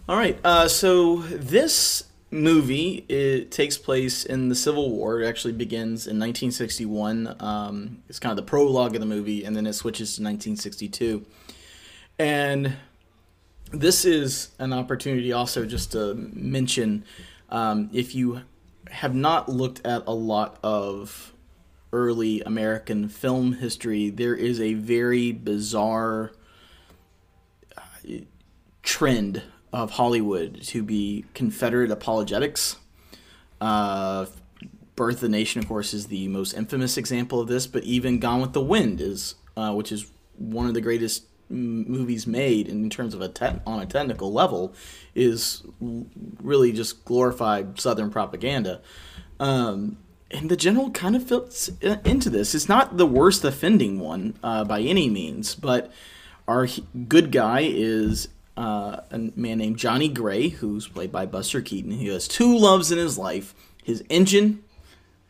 All 0.07 0.15
right. 0.15 0.39
Uh, 0.43 0.67
so 0.67 1.17
this 1.17 2.03
movie 2.29 3.05
it 3.07 3.51
takes 3.51 3.77
place 3.77 4.25
in 4.25 4.49
the 4.49 4.55
Civil 4.55 4.91
War. 4.91 5.21
It 5.21 5.27
actually 5.27 5.53
begins 5.53 6.07
in 6.07 6.19
1961. 6.19 7.35
Um, 7.39 8.03
it's 8.09 8.19
kind 8.19 8.31
of 8.31 8.37
the 8.37 8.49
prologue 8.49 8.95
of 8.95 9.01
the 9.01 9.07
movie, 9.07 9.43
and 9.43 9.55
then 9.55 9.65
it 9.65 9.73
switches 9.73 10.15
to 10.15 10.21
1962. 10.21 11.25
And 12.19 12.77
this 13.71 14.05
is 14.05 14.49
an 14.59 14.73
opportunity 14.73 15.31
also 15.31 15.65
just 15.65 15.91
to 15.91 16.13
mention 16.15 17.03
um, 17.49 17.89
if 17.93 18.15
you 18.15 18.41
have 18.89 19.15
not 19.15 19.49
looked 19.49 19.85
at 19.85 20.03
a 20.07 20.13
lot 20.13 20.57
of 20.63 21.33
early 21.93 22.41
American 22.41 23.07
film 23.07 23.53
history, 23.53 24.09
there 24.09 24.35
is 24.35 24.59
a 24.59 24.73
very 24.73 25.31
bizarre 25.31 26.31
trend 28.83 29.43
of 29.73 29.91
Hollywood 29.91 30.61
to 30.63 30.83
be 30.83 31.25
Confederate 31.33 31.91
apologetics. 31.91 32.77
Uh, 33.59 34.25
Birth 34.95 35.15
of 35.15 35.21
the 35.21 35.29
Nation, 35.29 35.61
of 35.61 35.67
course, 35.67 35.93
is 35.93 36.07
the 36.07 36.27
most 36.27 36.53
infamous 36.53 36.97
example 36.97 37.39
of 37.39 37.47
this, 37.47 37.67
but 37.67 37.83
even 37.83 38.19
Gone 38.19 38.41
with 38.41 38.53
the 38.53 38.61
Wind 38.61 38.99
is, 38.99 39.35
uh, 39.55 39.73
which 39.73 39.91
is 39.91 40.11
one 40.37 40.67
of 40.67 40.73
the 40.73 40.81
greatest 40.81 41.25
movies 41.49 42.27
made 42.27 42.67
in 42.67 42.89
terms 42.89 43.13
of 43.13 43.21
a 43.21 43.29
te- 43.29 43.61
on 43.65 43.79
a 43.79 43.85
technical 43.85 44.33
level, 44.33 44.73
is 45.15 45.63
really 45.79 46.71
just 46.71 47.05
glorified 47.05 47.79
Southern 47.79 48.09
propaganda. 48.09 48.81
Um, 49.39 49.97
and 50.31 50.49
the 50.49 50.57
general 50.57 50.89
kind 50.91 51.15
of 51.15 51.23
fits 51.23 51.69
into 51.81 52.29
this. 52.29 52.53
It's 52.53 52.67
not 52.67 52.97
the 52.97 53.05
worst 53.05 53.43
offending 53.43 53.99
one 53.99 54.37
uh, 54.43 54.63
by 54.65 54.81
any 54.81 55.09
means, 55.09 55.55
but 55.55 55.91
our 56.47 56.67
good 57.07 57.31
guy 57.31 57.61
is 57.61 58.29
uh, 58.57 59.01
a 59.11 59.17
man 59.35 59.59
named 59.59 59.77
Johnny 59.77 60.09
Gray, 60.09 60.49
who's 60.49 60.87
played 60.87 61.11
by 61.11 61.25
Buster 61.25 61.61
Keaton. 61.61 61.91
He 61.91 62.07
has 62.07 62.27
two 62.27 62.57
loves 62.57 62.91
in 62.91 62.97
his 62.97 63.17
life: 63.17 63.53
his 63.83 64.03
engine. 64.09 64.63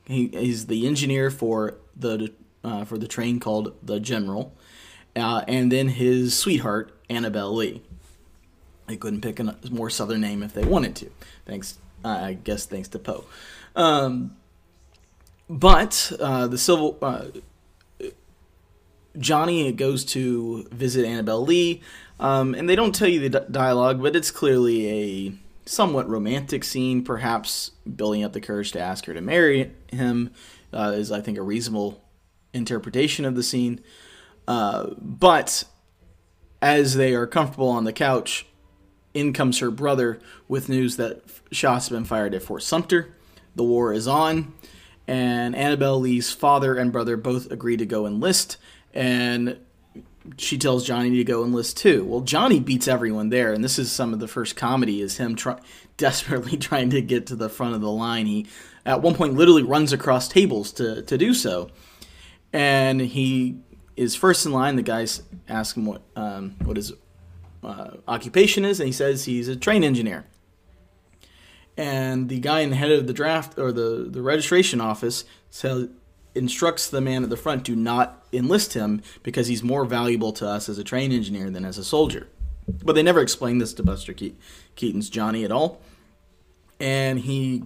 He 0.06 0.26
is 0.26 0.68
the 0.68 0.88
engineer 0.88 1.30
for 1.30 1.76
the 1.96 2.32
uh, 2.64 2.86
for 2.86 2.98
the 2.98 3.08
train 3.08 3.40
called 3.40 3.76
the 3.84 4.00
General, 4.00 4.56
uh, 5.16 5.44
and 5.48 5.72
then 5.72 5.90
his 5.90 6.38
sweetheart 6.38 6.98
Annabelle 7.10 7.54
Lee. 7.54 7.82
They 8.88 8.96
couldn't 8.96 9.22
pick 9.22 9.40
a 9.42 9.56
more 9.70 9.90
southern 9.90 10.22
name 10.22 10.42
if 10.42 10.54
they 10.54 10.64
wanted 10.64 10.96
to. 10.96 11.10
Thanks, 11.46 11.78
uh, 12.06 12.08
I 12.08 12.34
guess, 12.34 12.66
thanks 12.66 12.88
to 12.90 13.00
Poe. 13.00 13.26
Um, 13.76 14.38
but 15.50 16.14
uh, 16.22 16.48
the 16.48 16.58
civil 16.58 16.98
uh, 17.02 17.26
Johnny 19.18 19.72
goes 19.72 20.06
to 20.06 20.68
visit 20.72 21.06
Annabelle 21.06 21.44
Lee, 21.44 21.82
um, 22.20 22.54
and 22.54 22.70
they 22.70 22.76
don't 22.76 22.96
tell 22.96 23.08
you 23.08 23.20
the 23.20 23.40
di- 23.40 23.46
dialogue, 23.52 24.02
but 24.02 24.16
it's 24.16 24.32
clearly 24.32 24.90
a 24.90 25.34
somewhat 25.66 26.10
romantic 26.10 26.64
scene, 26.64 27.04
perhaps 27.04 27.72
building 27.96 28.24
up 28.24 28.34
the 28.34 28.42
courage 28.42 28.72
to 28.72 28.80
ask 28.80 29.06
her 29.06 29.14
to 29.14 29.22
marry 29.22 29.72
him 29.92 30.32
uh, 30.74 30.94
is, 30.96 31.12
I 31.12 31.22
think, 31.22 31.38
a 31.38 31.42
reasonable 31.42 32.04
interpretation 32.54 33.26
of 33.26 33.36
the 33.36 33.44
scene. 33.44 33.82
Uh, 34.48 34.92
but 35.00 35.64
as 36.62 36.96
they 36.96 37.14
are 37.14 37.28
comfortable 37.28 37.70
on 37.70 37.84
the 37.84 37.94
couch, 37.94 38.46
in 39.14 39.34
comes 39.34 39.60
her 39.60 39.72
brother 39.72 40.20
with 40.48 40.70
news 40.70 40.98
that 40.98 41.24
shots 41.52 41.90
have 41.90 41.98
been 41.98 42.06
fired 42.06 42.34
at 42.34 42.44
Fort 42.44 42.64
Sumter. 42.64 43.14
The 43.56 43.64
war 43.64 43.92
is 43.94 44.08
on, 44.08 44.54
and 45.08 45.56
Annabelle 45.56 46.00
Lee's 46.00 46.32
father 46.32 46.76
and 46.76 46.92
brother 46.92 47.18
both 47.18 47.52
agree 47.52 47.78
to 47.78 47.86
go 47.86 48.06
enlist, 48.06 48.58
and 48.94 49.58
she 50.38 50.58
tells 50.58 50.86
Johnny 50.86 51.12
to 51.12 51.24
go 51.24 51.44
enlist 51.44 51.78
too. 51.78 52.04
Well, 52.06 52.22
Johnny 52.22 52.60
beats 52.60 52.88
everyone 52.88 53.30
there, 53.30 53.54
and 53.54 53.64
this 53.64 53.80
is 53.80 53.92
some 53.92 54.14
of 54.14 54.20
the 54.20 54.28
first 54.28 54.56
comedy 54.56 55.02
is 55.02 55.18
him 55.18 55.36
try- 55.36 55.60
desperately 55.98 56.58
trying 56.58 56.90
to 56.92 57.02
get 57.02 57.28
to 57.28 57.36
the 57.36 57.50
front 57.50 57.76
of 57.76 57.82
the 57.82 57.92
line. 57.92 58.26
He 58.26 58.48
at 58.86 59.02
one 59.02 59.16
point 59.16 59.34
literally 59.34 59.64
runs 59.64 59.94
across 59.94 60.28
tables 60.28 60.72
to 60.74 61.02
to 61.04 61.18
do 61.18 61.34
so, 61.34 61.70
and 62.54 63.02
he 63.02 63.60
is 63.96 64.16
first 64.16 64.46
in 64.46 64.52
line. 64.52 64.76
The 64.76 64.84
guys 64.84 65.24
ask 65.48 65.76
him 65.76 65.86
what 65.86 66.02
um, 66.16 66.56
what 66.64 66.78
his 66.78 66.94
uh, 67.64 67.92
occupation 68.08 68.66
is, 68.66 68.80
and 68.80 68.88
he 68.88 68.94
says 68.94 69.26
he's 69.26 69.48
a 69.48 69.56
train 69.56 69.84
engineer. 69.84 70.26
And 71.78 72.28
the 72.28 72.40
guy 72.40 72.62
in 72.62 72.72
the 72.72 72.76
head 72.76 72.92
of 72.92 73.06
the 73.06 73.14
draft 73.14 73.60
or 73.60 73.72
the, 73.72 74.08
the 74.10 74.22
registration 74.22 74.82
office 74.82 75.26
says, 75.52 75.90
instructs 76.38 76.90
the 76.90 77.02
man 77.02 77.24
at 77.24 77.30
the 77.30 77.38
front 77.38 77.64
do 77.64 77.76
not 77.76 78.26
enlist 78.32 78.74
him 78.74 79.02
because 79.24 79.48
he's 79.48 79.64
more 79.64 79.86
valuable 79.86 80.32
to 80.34 80.48
us 80.48 80.70
as 80.70 80.78
a 80.78 80.84
train 80.84 81.12
engineer 81.12 81.50
than 81.50 81.66
as 81.66 81.78
a 81.78 81.84
soldier. 81.84 82.28
But 82.84 82.94
they 82.94 83.04
never 83.04 83.22
explain 83.22 83.58
this 83.60 83.74
to 83.76 83.84
Buster 83.84 84.14
Ke- 84.14 84.36
Keaton's 84.76 85.10
Johnny 85.10 85.44
at 85.44 85.52
all. 85.52 85.82
And 86.80 87.20
he, 87.20 87.64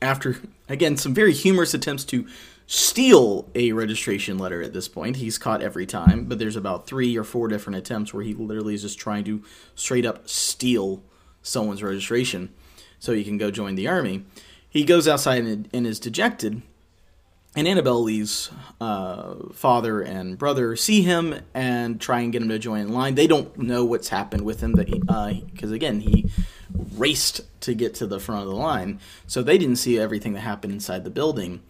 after, 0.00 0.36
again, 0.68 0.96
some 0.96 1.14
very 1.14 1.32
humorous 1.32 1.74
attempts 1.74 2.04
to 2.04 2.26
steal 2.66 3.50
a 3.54 3.72
registration 3.72 4.38
letter 4.38 4.62
at 4.62 4.72
this 4.72 4.88
point, 4.88 5.16
he's 5.16 5.38
caught 5.38 5.62
every 5.62 5.86
time, 5.86 6.24
but 6.24 6.38
there's 6.38 6.56
about 6.56 6.86
three 6.86 7.16
or 7.16 7.24
four 7.24 7.48
different 7.48 7.76
attempts 7.76 8.14
where 8.14 8.22
he 8.22 8.34
literally 8.34 8.74
is 8.74 8.82
just 8.82 8.98
trying 8.98 9.24
to 9.24 9.42
straight 9.74 10.06
up 10.06 10.28
steal 10.28 11.02
someone's 11.42 11.82
registration 11.82 12.50
so 12.98 13.12
he 13.12 13.24
can 13.24 13.36
go 13.36 13.50
join 13.50 13.74
the 13.74 13.88
army. 13.88 14.24
He 14.68 14.84
goes 14.84 15.08
outside 15.08 15.44
and, 15.44 15.68
and 15.74 15.86
is 15.86 15.98
dejected 15.98 16.62
and 17.54 17.68
Annabelle 17.68 18.02
Lee's 18.02 18.50
uh, 18.80 19.34
father 19.52 20.00
and 20.00 20.38
brother 20.38 20.74
see 20.74 21.02
him 21.02 21.40
and 21.52 22.00
try 22.00 22.20
and 22.20 22.32
get 22.32 22.40
him 22.40 22.48
to 22.48 22.58
join 22.58 22.80
in 22.80 22.92
line. 22.92 23.14
They 23.14 23.26
don't 23.26 23.56
know 23.58 23.84
what's 23.84 24.08
happened 24.08 24.44
with 24.44 24.62
him 24.62 24.72
because, 24.72 25.70
uh, 25.70 25.74
again, 25.74 26.00
he 26.00 26.30
raced 26.96 27.42
to 27.60 27.74
get 27.74 27.94
to 27.96 28.06
the 28.06 28.18
front 28.18 28.42
of 28.42 28.48
the 28.48 28.56
line. 28.56 29.00
So 29.26 29.42
they 29.42 29.58
didn't 29.58 29.76
see 29.76 29.98
everything 29.98 30.32
that 30.32 30.40
happened 30.40 30.72
inside 30.72 31.04
the 31.04 31.10
building. 31.10 31.62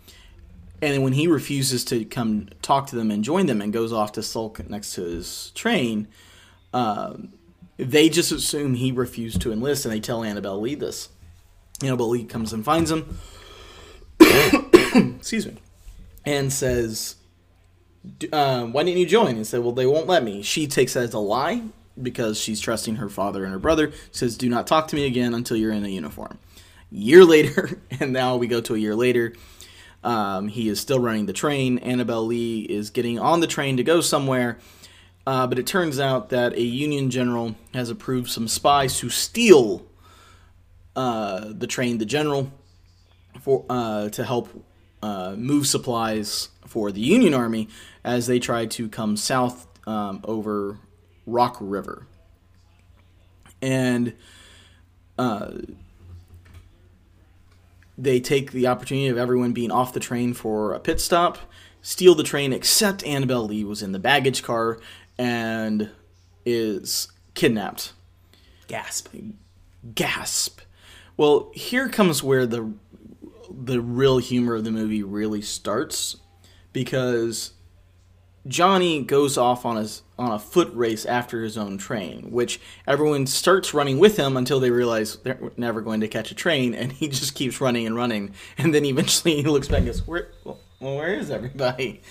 And 0.80 0.94
then 0.94 1.02
when 1.02 1.14
he 1.14 1.26
refuses 1.26 1.84
to 1.86 2.04
come 2.04 2.48
talk 2.60 2.86
to 2.88 2.96
them 2.96 3.10
and 3.10 3.24
join 3.24 3.46
them 3.46 3.60
and 3.60 3.72
goes 3.72 3.92
off 3.92 4.12
to 4.12 4.22
sulk 4.22 4.68
next 4.68 4.94
to 4.94 5.02
his 5.02 5.50
train, 5.54 6.06
uh, 6.72 7.14
they 7.76 8.08
just 8.08 8.30
assume 8.30 8.74
he 8.74 8.92
refused 8.92 9.40
to 9.42 9.52
enlist 9.52 9.84
and 9.84 9.92
they 9.92 10.00
tell 10.00 10.22
Annabelle 10.22 10.60
Lee 10.60 10.76
this. 10.76 11.08
Annabelle 11.82 12.10
Lee 12.10 12.24
comes 12.24 12.52
and 12.52 12.64
finds 12.64 12.90
him. 12.90 13.18
Excuse 15.18 15.46
me 15.46 15.61
and 16.24 16.52
says, 16.52 17.16
uh, 18.32 18.64
"Why 18.66 18.82
didn't 18.82 18.98
you 18.98 19.06
join?" 19.06 19.36
And 19.36 19.46
said, 19.46 19.60
"Well, 19.60 19.72
they 19.72 19.86
won't 19.86 20.06
let 20.06 20.22
me." 20.22 20.42
She 20.42 20.66
takes 20.66 20.94
that 20.94 21.04
as 21.04 21.14
a 21.14 21.18
lie 21.18 21.62
because 22.00 22.38
she's 22.38 22.60
trusting 22.60 22.96
her 22.96 23.08
father 23.08 23.44
and 23.44 23.52
her 23.52 23.58
brother. 23.58 23.92
Says, 24.10 24.36
"Do 24.36 24.48
not 24.48 24.66
talk 24.66 24.88
to 24.88 24.96
me 24.96 25.06
again 25.06 25.34
until 25.34 25.56
you're 25.56 25.72
in 25.72 25.84
a 25.84 25.88
uniform." 25.88 26.38
Year 26.90 27.24
later, 27.36 27.80
and 28.00 28.12
now 28.12 28.36
we 28.36 28.46
go 28.46 28.60
to 28.60 28.74
a 28.74 28.78
year 28.78 28.94
later. 28.94 29.34
Um, 30.04 30.48
he 30.48 30.68
is 30.68 30.80
still 30.80 30.98
running 30.98 31.26
the 31.26 31.32
train. 31.32 31.78
Annabelle 31.78 32.26
Lee 32.26 32.62
is 32.62 32.90
getting 32.90 33.18
on 33.18 33.40
the 33.40 33.46
train 33.46 33.76
to 33.76 33.84
go 33.84 34.00
somewhere, 34.00 34.58
uh, 35.26 35.46
but 35.46 35.60
it 35.60 35.66
turns 35.66 36.00
out 36.00 36.30
that 36.30 36.54
a 36.54 36.62
Union 36.62 37.08
general 37.08 37.54
has 37.72 37.88
approved 37.88 38.28
some 38.28 38.48
spies 38.48 38.98
to 38.98 39.08
steal 39.08 39.86
uh, 40.96 41.52
the 41.52 41.68
train. 41.68 41.98
The 41.98 42.04
general 42.04 42.50
for 43.40 43.64
uh, 43.70 44.08
to 44.10 44.24
help 44.24 44.48
uh, 45.02 45.34
move 45.36 45.66
supplies 45.66 46.48
for 46.66 46.92
the 46.92 47.00
Union 47.00 47.34
Army 47.34 47.68
as 48.04 48.26
they 48.26 48.38
tried 48.38 48.70
to 48.72 48.88
come 48.88 49.16
south 49.16 49.66
um, 49.86 50.20
over 50.24 50.78
Rock 51.26 51.56
River. 51.60 52.06
And 53.60 54.14
uh, 55.18 55.52
they 57.98 58.20
take 58.20 58.52
the 58.52 58.66
opportunity 58.66 59.08
of 59.08 59.18
everyone 59.18 59.52
being 59.52 59.70
off 59.70 59.92
the 59.92 60.00
train 60.00 60.34
for 60.34 60.72
a 60.72 60.80
pit 60.80 61.00
stop, 61.00 61.38
steal 61.80 62.14
the 62.14 62.24
train, 62.24 62.52
except 62.52 63.04
Annabelle 63.04 63.46
Lee 63.46 63.64
was 63.64 63.82
in 63.82 63.92
the 63.92 63.98
baggage 63.98 64.42
car 64.42 64.80
and 65.18 65.90
is 66.44 67.08
kidnapped. 67.34 67.92
Gasp. 68.66 69.14
Gasp. 69.94 70.60
Well, 71.16 71.50
here 71.54 71.88
comes 71.88 72.22
where 72.22 72.46
the 72.46 72.72
the 73.64 73.80
real 73.80 74.18
humor 74.18 74.54
of 74.54 74.64
the 74.64 74.70
movie 74.70 75.02
really 75.02 75.42
starts 75.42 76.16
because 76.72 77.52
Johnny 78.46 79.02
goes 79.02 79.38
off 79.38 79.64
on 79.64 79.76
his 79.76 80.02
on 80.18 80.32
a 80.32 80.38
foot 80.38 80.72
race 80.74 81.04
after 81.04 81.42
his 81.42 81.56
own 81.56 81.78
train, 81.78 82.30
which 82.30 82.60
everyone 82.86 83.26
starts 83.26 83.72
running 83.72 83.98
with 83.98 84.16
him 84.16 84.36
until 84.36 84.60
they 84.60 84.70
realize 84.70 85.16
they're 85.18 85.38
never 85.56 85.80
going 85.80 86.00
to 86.00 86.08
catch 86.08 86.30
a 86.30 86.34
train, 86.34 86.74
and 86.74 86.92
he 86.92 87.08
just 87.08 87.34
keeps 87.34 87.60
running 87.60 87.86
and 87.86 87.96
running, 87.96 88.34
and 88.58 88.74
then 88.74 88.84
eventually 88.84 89.36
he 89.42 89.42
looks 89.42 89.68
back 89.68 89.78
and 89.78 89.86
goes, 89.86 90.06
"Where? 90.06 90.28
Well, 90.44 90.58
where 90.80 91.14
is 91.14 91.30
everybody?" 91.30 92.02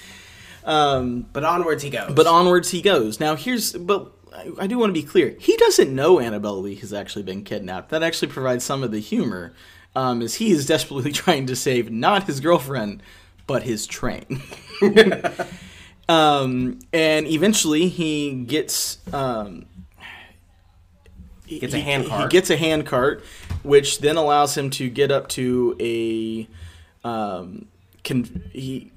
Um, 0.63 1.27
but 1.33 1.43
onwards 1.43 1.83
he 1.83 1.89
goes. 1.89 2.13
But 2.13 2.27
onwards 2.27 2.69
he 2.71 2.81
goes. 2.81 3.19
Now 3.19 3.35
here's 3.35 3.73
but. 3.73 4.13
I 4.57 4.65
do 4.65 4.77
want 4.77 4.91
to 4.91 4.93
be 4.93 5.03
clear. 5.03 5.35
He 5.37 5.57
doesn't 5.57 5.93
know 5.93 6.17
Annabelle 6.17 6.61
Lee 6.61 6.75
has 6.75 6.93
actually 6.93 7.23
been 7.23 7.43
kidnapped. 7.43 7.89
That 7.89 8.01
actually 8.01 8.29
provides 8.29 8.63
some 8.63 8.81
of 8.81 8.91
the 8.91 8.99
humor 8.99 9.51
um, 9.95 10.21
is 10.21 10.35
he 10.35 10.51
is 10.51 10.65
desperately 10.65 11.11
trying 11.23 11.47
to 11.47 11.55
save 11.55 11.91
not 11.91 12.23
his 12.23 12.39
girlfriend, 12.39 13.01
but 13.47 13.63
his 13.63 13.85
train. 13.85 14.41
um, 16.09 16.79
and 16.93 17.27
eventually 17.27 17.87
he 17.87 18.33
gets 18.43 18.97
um, 19.13 19.65
he 21.45 21.59
gets 21.59 21.73
a 21.73 21.79
hand 21.79 22.07
cart. 22.07 22.31
He 22.31 22.37
gets 22.37 22.49
a 22.49 22.57
hand 22.57 22.85
cart, 22.85 23.23
which 23.63 23.99
then 23.99 24.15
allows 24.15 24.57
him 24.57 24.69
to 24.71 24.89
get 24.89 25.11
up 25.11 25.27
to 25.29 25.75
a 25.79 26.47
um, 27.03 27.67
con- 28.03 28.43
he, 28.51 28.91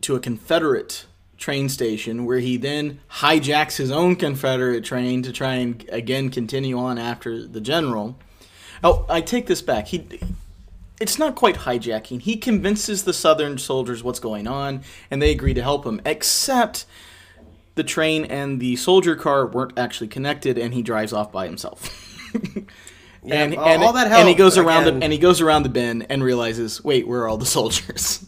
to 0.00 0.16
a 0.16 0.20
Confederate 0.20 1.06
train 1.36 1.68
station 1.68 2.24
where 2.24 2.38
he 2.38 2.56
then 2.56 3.00
hijacks 3.10 3.76
his 3.76 3.90
own 3.90 4.16
Confederate 4.16 4.84
train 4.84 5.22
to 5.22 5.32
try 5.32 5.54
and 5.54 5.84
again 5.90 6.30
continue 6.30 6.78
on 6.78 6.98
after 6.98 7.46
the 7.46 7.60
general. 7.60 8.16
Oh, 8.84 9.04
I 9.08 9.20
take 9.22 9.46
this 9.46 9.62
back. 9.62 9.88
He 9.88 10.06
it's 11.00 11.18
not 11.18 11.34
quite 11.34 11.56
hijacking. 11.56 12.20
He 12.20 12.36
convinces 12.36 13.02
the 13.02 13.12
Southern 13.12 13.58
soldiers 13.58 14.04
what's 14.04 14.20
going 14.20 14.46
on, 14.46 14.82
and 15.10 15.20
they 15.20 15.32
agree 15.32 15.54
to 15.54 15.62
help 15.62 15.84
him. 15.84 16.00
Except 16.06 16.84
the 17.74 17.82
train 17.82 18.24
and 18.26 18.60
the 18.60 18.76
soldier 18.76 19.16
car 19.16 19.46
weren't 19.46 19.76
actually 19.78 20.08
connected, 20.08 20.56
and 20.58 20.72
he 20.72 20.82
drives 20.82 21.12
off 21.12 21.32
by 21.32 21.46
himself. 21.46 21.90
Yeah, 23.26 23.36
and, 23.42 23.56
all, 23.56 23.66
and, 23.66 23.82
all 23.82 23.92
that 23.94 24.12
and 24.12 24.28
he 24.28 24.34
goes 24.34 24.58
around 24.58 24.82
again. 24.82 24.98
the, 24.98 25.04
and 25.04 25.12
he 25.12 25.18
goes 25.18 25.40
around 25.40 25.62
the 25.62 25.70
bend 25.70 26.04
and 26.10 26.22
realizes, 26.22 26.84
wait, 26.84 27.08
where 27.08 27.22
are 27.22 27.28
all 27.28 27.38
the 27.38 27.46
soldiers? 27.58 28.22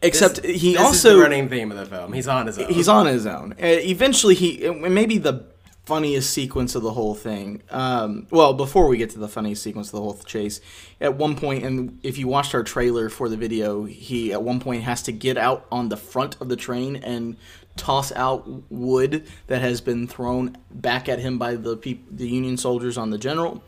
Except 0.00 0.42
This- 0.42 0.62
he 0.62 0.72
this 0.72 0.80
also 0.80 1.10
is 1.10 1.16
the 1.16 1.22
running 1.22 1.48
theme 1.50 1.70
of 1.70 1.76
the 1.76 1.84
film. 1.84 2.14
He's 2.14 2.28
on 2.28 2.46
his 2.46 2.58
own. 2.58 2.72
he's 2.72 2.88
on 2.88 3.04
his 3.04 3.26
own. 3.26 3.52
Uh, 3.52 3.56
eventually, 3.66 4.34
he 4.34 4.70
maybe 4.70 5.18
the 5.18 5.44
funniest 5.86 6.30
sequence 6.30 6.74
of 6.74 6.82
the 6.82 6.92
whole 6.92 7.14
thing. 7.14 7.62
Um, 7.70 8.26
well, 8.30 8.52
before 8.52 8.88
we 8.88 8.98
get 8.98 9.10
to 9.10 9.18
the 9.18 9.28
funniest 9.28 9.62
sequence 9.62 9.88
of 9.88 9.92
the 9.92 10.00
whole 10.00 10.14
chase, 10.14 10.60
at 11.00 11.14
one 11.14 11.36
point, 11.36 11.64
and 11.64 12.00
if 12.02 12.18
you 12.18 12.26
watched 12.26 12.54
our 12.54 12.64
trailer 12.64 13.08
for 13.08 13.28
the 13.28 13.36
video, 13.36 13.84
he 13.84 14.32
at 14.32 14.42
one 14.42 14.58
point 14.58 14.82
has 14.82 15.02
to 15.02 15.12
get 15.12 15.38
out 15.38 15.64
on 15.70 15.88
the 15.88 15.96
front 15.96 16.36
of 16.40 16.48
the 16.48 16.56
train 16.56 16.96
and 16.96 17.36
toss 17.76 18.10
out 18.12 18.70
wood 18.70 19.26
that 19.46 19.60
has 19.60 19.80
been 19.80 20.08
thrown 20.08 20.56
back 20.72 21.08
at 21.08 21.20
him 21.20 21.38
by 21.38 21.54
the 21.54 21.76
peop- 21.76 22.06
the 22.10 22.26
Union 22.28 22.56
soldiers 22.56 22.98
on 22.98 23.10
the 23.10 23.18
general. 23.18 23.62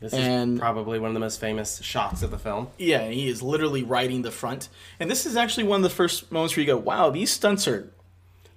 This 0.00 0.12
and- 0.12 0.54
is 0.54 0.60
probably 0.60 0.98
one 0.98 1.08
of 1.08 1.14
the 1.14 1.20
most 1.20 1.40
famous 1.40 1.80
shots 1.80 2.22
of 2.22 2.30
the 2.30 2.38
film. 2.38 2.68
Yeah, 2.76 3.08
he 3.08 3.26
is 3.28 3.42
literally 3.42 3.82
riding 3.82 4.20
the 4.20 4.30
front, 4.30 4.68
and 5.00 5.10
this 5.10 5.24
is 5.24 5.34
actually 5.34 5.64
one 5.64 5.78
of 5.78 5.82
the 5.84 5.96
first 5.96 6.30
moments 6.30 6.54
where 6.56 6.62
you 6.62 6.66
go, 6.66 6.76
"Wow, 6.76 7.08
these 7.08 7.30
stunts 7.30 7.66
are." 7.66 7.90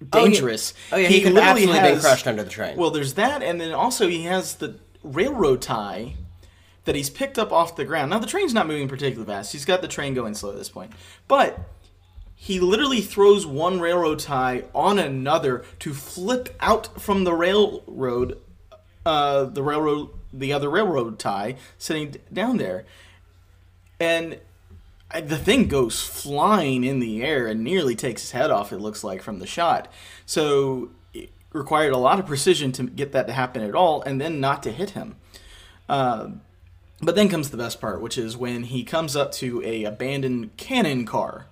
Dangerous. 0.09 0.73
Oh 0.91 0.97
yeah, 0.97 1.07
he, 1.07 1.21
could 1.21 1.33
literally 1.33 1.63
absolutely 1.63 1.89
been 1.91 1.99
crushed 1.99 2.27
under 2.27 2.43
the 2.43 2.49
train. 2.49 2.77
Well, 2.77 2.91
there's 2.91 3.15
that, 3.15 3.41
and 3.41 3.59
then 3.59 3.71
also 3.73 4.07
he 4.07 4.23
has 4.23 4.55
the 4.55 4.75
railroad 5.03 5.61
tie 5.61 6.15
that 6.85 6.95
he's 6.95 7.09
picked 7.09 7.39
up 7.39 7.51
off 7.51 7.75
the 7.75 7.85
ground. 7.85 8.11
Now 8.11 8.19
the 8.19 8.27
train's 8.27 8.53
not 8.53 8.67
moving 8.67 8.87
particularly 8.87 9.25
fast. 9.25 9.51
He's 9.51 9.65
got 9.65 9.81
the 9.81 9.87
train 9.87 10.13
going 10.13 10.35
slow 10.35 10.51
at 10.51 10.57
this 10.57 10.69
point, 10.69 10.91
but 11.27 11.59
he 12.39 12.59
literally 12.59 13.01
throws 13.01 13.47
one 13.47 13.79
railroad 13.79 14.19
tie 14.19 14.65
on 14.75 14.99
another 14.99 15.65
to 15.79 15.93
flip 15.93 16.55
out 16.59 17.01
from 17.01 17.23
the 17.23 17.33
railroad, 17.33 18.39
uh, 19.03 19.45
the 19.45 19.63
railroad, 19.63 20.09
the 20.31 20.53
other 20.53 20.69
railroad 20.69 21.17
tie 21.17 21.55
sitting 21.79 22.15
down 22.31 22.57
there, 22.57 22.85
and 23.99 24.39
I- 25.11 25.21
the 25.21 25.37
thing 25.37 25.67
goes 25.67 26.01
flying 26.01 26.83
in 26.83 26.99
the 26.99 27.23
air 27.23 27.47
and 27.47 27.63
nearly 27.63 27.95
takes 27.95 28.21
his 28.23 28.31
head 28.31 28.51
off. 28.51 28.71
It 28.73 28.79
looks 28.79 29.03
like 29.03 29.21
from 29.21 29.39
the 29.39 29.47
shot. 29.47 29.91
So 30.25 30.89
it 31.13 31.29
required 31.53 31.93
a 31.93 31.97
lot 31.97 32.19
of 32.19 32.25
precision 32.25 32.71
to 32.73 32.83
get 32.83 33.11
that 33.13 33.27
to 33.27 33.33
happen 33.33 33.63
at 33.63 33.73
all, 33.75 34.01
and 34.01 34.19
then 34.19 34.39
not 34.39 34.63
to 34.63 34.71
hit 34.71 34.91
him. 34.91 35.15
Uh, 35.87 36.27
But 36.99 37.13
then 37.15 37.29
comes 37.29 37.51
the 37.51 37.57
best 37.57 37.79
part, 37.79 38.01
which 38.01 38.17
is 38.17 38.35
when 38.35 38.63
he 38.63 38.83
comes 38.83 39.15
up 39.15 39.31
to 39.33 39.61
a 39.63 39.83
abandoned 39.83 40.57
cannon 40.57 41.05
car 41.05 41.45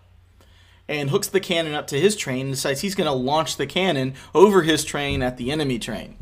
and 0.89 1.11
hooks 1.11 1.27
the 1.27 1.39
cannon 1.39 1.75
up 1.75 1.85
to 1.87 1.99
his 1.99 2.15
train 2.15 2.47
and 2.47 2.55
decides 2.55 2.81
he's 2.81 2.95
going 2.95 3.05
to 3.07 3.13
launch 3.13 3.57
the 3.57 3.67
cannon 3.67 4.15
over 4.33 4.63
his 4.63 4.83
train 4.83 5.21
at 5.21 5.37
the 5.37 5.51
enemy 5.51 5.77
train. 5.77 6.17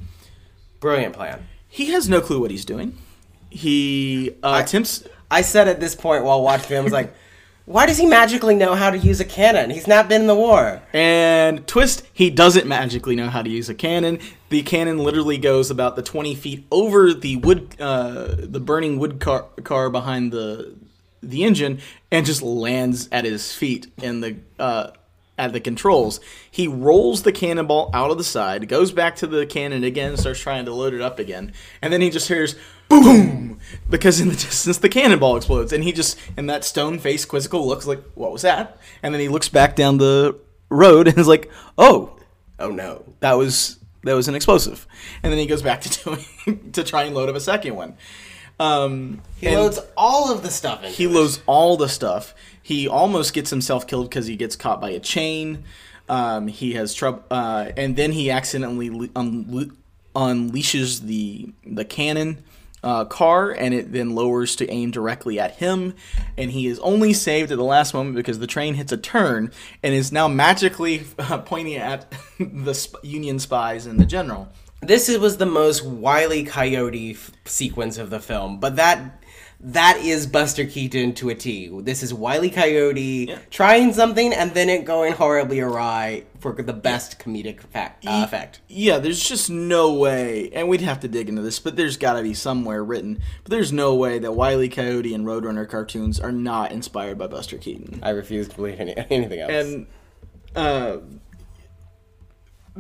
Brilliant 0.82 1.16
plan. 1.16 1.48
He 1.70 1.86
has 1.94 2.10
no 2.10 2.20
clue 2.20 2.42
what 2.42 2.52
he's 2.52 2.66
doing. 2.66 2.98
He 3.50 4.32
uh, 4.44 4.62
attempts. 4.64 5.08
I 5.34 5.42
said 5.42 5.68
at 5.68 5.80
this 5.80 5.96
point 5.96 6.24
while 6.24 6.42
watching 6.42 6.78
I 6.78 6.82
was 6.82 6.94
like, 6.94 7.14
why 7.66 7.86
does 7.86 7.98
he 7.98 8.06
magically 8.06 8.56
know 8.56 8.76
how 8.76 8.92
to 8.92 8.98
use 8.98 9.20
a 9.20 9.26
cannon? 9.26 9.70
He's 9.70 9.88
not 9.88 10.08
been 10.08 10.22
in 10.22 10.28
the 10.28 10.36
war. 10.36 10.82
And 10.94 11.66
twist, 11.66 12.06
he 12.14 12.30
doesn't 12.30 12.68
magically 12.68 13.16
know 13.16 13.30
how 13.30 13.42
to 13.42 13.50
use 13.50 13.70
a 13.70 13.74
cannon. 13.74 14.20
The 14.50 14.62
cannon 14.62 15.00
literally 15.00 15.38
goes 15.38 15.72
about 15.72 15.96
the 15.96 16.04
twenty 16.04 16.36
feet 16.36 16.66
over 16.72 17.14
the 17.14 17.38
wood, 17.38 17.76
uh, 17.80 18.36
the 18.38 18.60
burning 18.60 19.00
wood 19.00 19.20
car, 19.20 19.44
car 19.64 19.90
behind 19.90 20.32
the 20.32 20.76
the 21.24 21.44
engine, 21.46 21.80
and 22.12 22.26
just 22.26 22.42
lands 22.42 23.10
at 23.12 23.26
his 23.26 23.54
feet 23.54 23.88
in 24.02 24.22
the 24.22 24.38
uh, 24.60 24.92
at 25.38 25.52
the 25.54 25.60
controls. 25.60 26.20
He 26.50 26.68
rolls 26.68 27.24
the 27.24 27.32
cannonball 27.32 27.90
out 27.94 28.12
of 28.12 28.18
the 28.18 28.24
side, 28.24 28.68
goes 28.68 28.92
back 28.92 29.16
to 29.18 29.28
the 29.28 29.46
cannon 29.46 29.84
again, 29.84 30.16
starts 30.18 30.40
trying 30.40 30.66
to 30.66 30.74
load 30.74 30.94
it 30.94 31.02
up 31.02 31.18
again, 31.20 31.54
and 31.82 31.92
then 31.92 32.02
he 32.02 32.10
just 32.10 32.28
hears 32.28 32.56
boom 32.90 33.60
because 33.90 34.20
in 34.20 34.28
the 34.28 34.34
distance 34.36 34.78
the 34.78 34.90
cannonball 34.90 35.36
explodes, 35.38 35.74
and 35.74 35.84
he 35.84 35.92
just 35.92 36.18
and 36.38 36.50
that 36.50 36.64
stone 36.64 37.00
faced 37.00 37.28
quizzical 37.28 37.66
looks 37.68 37.88
like 37.88 38.04
what 38.16 38.32
was 38.32 38.44
that? 38.44 38.78
And 39.02 39.14
then 39.14 39.22
he 39.22 39.28
looks 39.30 39.50
back 39.50 39.76
down 39.76 39.98
the 39.98 40.38
road 40.70 41.08
and 41.10 41.18
is 41.18 41.28
like, 41.28 41.50
oh, 41.78 42.18
Oh 42.60 42.70
no. 42.70 43.04
that 43.22 43.34
was 43.34 43.80
that 44.04 44.14
was 44.14 44.28
an 44.28 44.36
explosive, 44.36 44.86
and 45.24 45.32
then 45.32 45.40
he 45.40 45.48
goes 45.48 45.62
back 45.64 45.82
to 45.82 46.04
doing 46.46 46.72
to 46.74 46.84
try 46.84 47.04
and 47.04 47.16
load 47.16 47.30
up 47.30 47.36
a 47.36 47.40
second 47.40 47.76
one. 47.76 47.96
Um, 48.60 49.22
He 49.38 49.50
loads 49.50 49.80
all 49.98 50.32
of 50.32 50.44
the 50.44 50.52
stuff 50.52 50.84
in. 50.84 50.92
he 50.94 51.08
loads 51.08 51.42
all 51.48 51.76
the 51.76 51.90
stuff. 51.90 52.36
He 52.64 52.88
almost 52.88 53.34
gets 53.34 53.50
himself 53.50 53.86
killed 53.86 54.10
because 54.10 54.26
he 54.26 54.36
gets 54.36 54.56
caught 54.56 54.82
by 54.82 54.90
a 54.92 55.00
chain. 55.00 55.66
Um, 56.10 56.48
he 56.48 56.74
has 56.74 56.94
trouble, 56.94 57.24
uh, 57.30 57.72
and 57.78 57.96
then 57.96 58.12
he 58.12 58.32
accidentally 58.32 58.90
le- 58.90 59.08
unle- 59.10 59.76
unleashes 60.16 61.02
the 61.02 61.54
the 61.66 61.86
cannon 61.86 62.44
uh, 62.84 63.06
car, 63.06 63.52
and 63.52 63.74
it 63.74 63.92
then 63.92 64.14
lowers 64.16 64.56
to 64.58 64.70
aim 64.70 64.92
directly 64.92 65.40
at 65.40 65.56
him. 65.56 65.94
And 66.38 66.52
he 66.52 66.68
is 66.68 66.80
only 66.80 67.14
saved 67.14 67.52
at 67.52 67.58
the 67.58 67.64
last 67.64 67.94
moment 67.94 68.16
because 68.16 68.40
the 68.40 68.48
train 68.48 68.74
hits 68.76 68.92
a 68.92 68.98
turn 68.98 69.52
and 69.82 69.94
is 69.94 70.12
now 70.12 70.28
magically 70.28 71.06
uh, 71.20 71.38
pointing 71.40 71.76
at 71.76 72.14
the 72.40 72.74
sp- 72.76 73.00
Union 73.04 73.40
spies 73.40 73.86
and 73.86 74.00
the 74.00 74.06
general. 74.06 74.50
This 74.82 75.08
was 75.18 75.38
the 75.38 75.46
most 75.46 75.86
wily 75.86 76.44
coyote 76.44 77.12
f- 77.12 77.32
sequence 77.46 77.98
of 77.98 78.10
the 78.10 78.20
film, 78.20 78.60
but 78.60 78.76
that 78.76 79.23
that 79.64 79.98
is 79.98 80.28
Buster 80.28 80.66
Keaton 80.66 81.14
to 81.16 81.30
a 81.30 81.36
T. 81.36 81.70
This 81.82 82.04
is 82.04 82.14
wily 82.14 82.50
coyote 82.50 83.36
trying 83.50 83.94
something 83.94 84.34
and 84.34 84.54
then 84.54 84.70
it 84.70 84.86
going 84.86 85.14
horribly 85.14 85.62
awry 85.62 86.26
for 86.40 86.54
the 86.62 86.74
best 86.74 87.20
comedic 87.20 87.62
fact, 87.62 88.06
uh, 88.06 88.24
effect. 88.26 88.60
Yeah, 88.68 89.00
there's 89.00 89.24
just 89.24 89.50
no 89.50 89.94
way, 89.94 90.52
and 90.54 90.68
we'd 90.68 90.82
have 90.82 91.00
to 91.00 91.08
dig 91.08 91.30
into 91.30 91.42
this, 91.42 91.60
but 91.60 91.78
there's 91.78 91.96
got 91.96 92.14
to 92.14 92.24
be 92.24 92.34
somewhere 92.34 92.84
written. 92.84 93.22
But 93.44 93.52
there's 93.52 93.72
no 93.72 93.96
way 93.96 94.20
that 94.20 94.34
Wile 94.34 94.62
E. 94.62 94.68
Coyote 94.68 95.14
and 95.14 95.26
Roadrunner 95.26 95.68
cartoons 95.70 96.20
are 96.20 96.34
not 96.34 96.74
inspired 96.74 97.18
by 97.18 97.28
Buster 97.28 97.58
Keaton. 97.58 98.02
I 98.04 98.10
refuse 98.10 98.50
to 98.50 98.56
believe 98.58 98.80
any, 98.82 98.94
anything 99.10 99.40
else. 99.40 99.52
And 99.52 99.88
uh, 100.56 100.98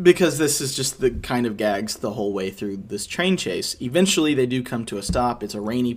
because 0.02 0.38
this 0.38 0.60
is 0.60 0.75
just 0.75 1.00
the 1.00 1.12
kind 1.12 1.46
of 1.46 1.56
gags 1.56 1.98
the 1.98 2.12
whole 2.12 2.34
way 2.34 2.50
through 2.50 2.78
this 2.78 3.06
train 3.06 3.38
chase. 3.38 3.75
Eventually, 3.82 4.34
they 4.34 4.46
do 4.46 4.63
come 4.63 4.86
to 4.86 4.98
a 4.98 5.04
stop. 5.04 5.44
It's 5.44 5.54
a 5.54 5.62
rainy, 5.62 5.96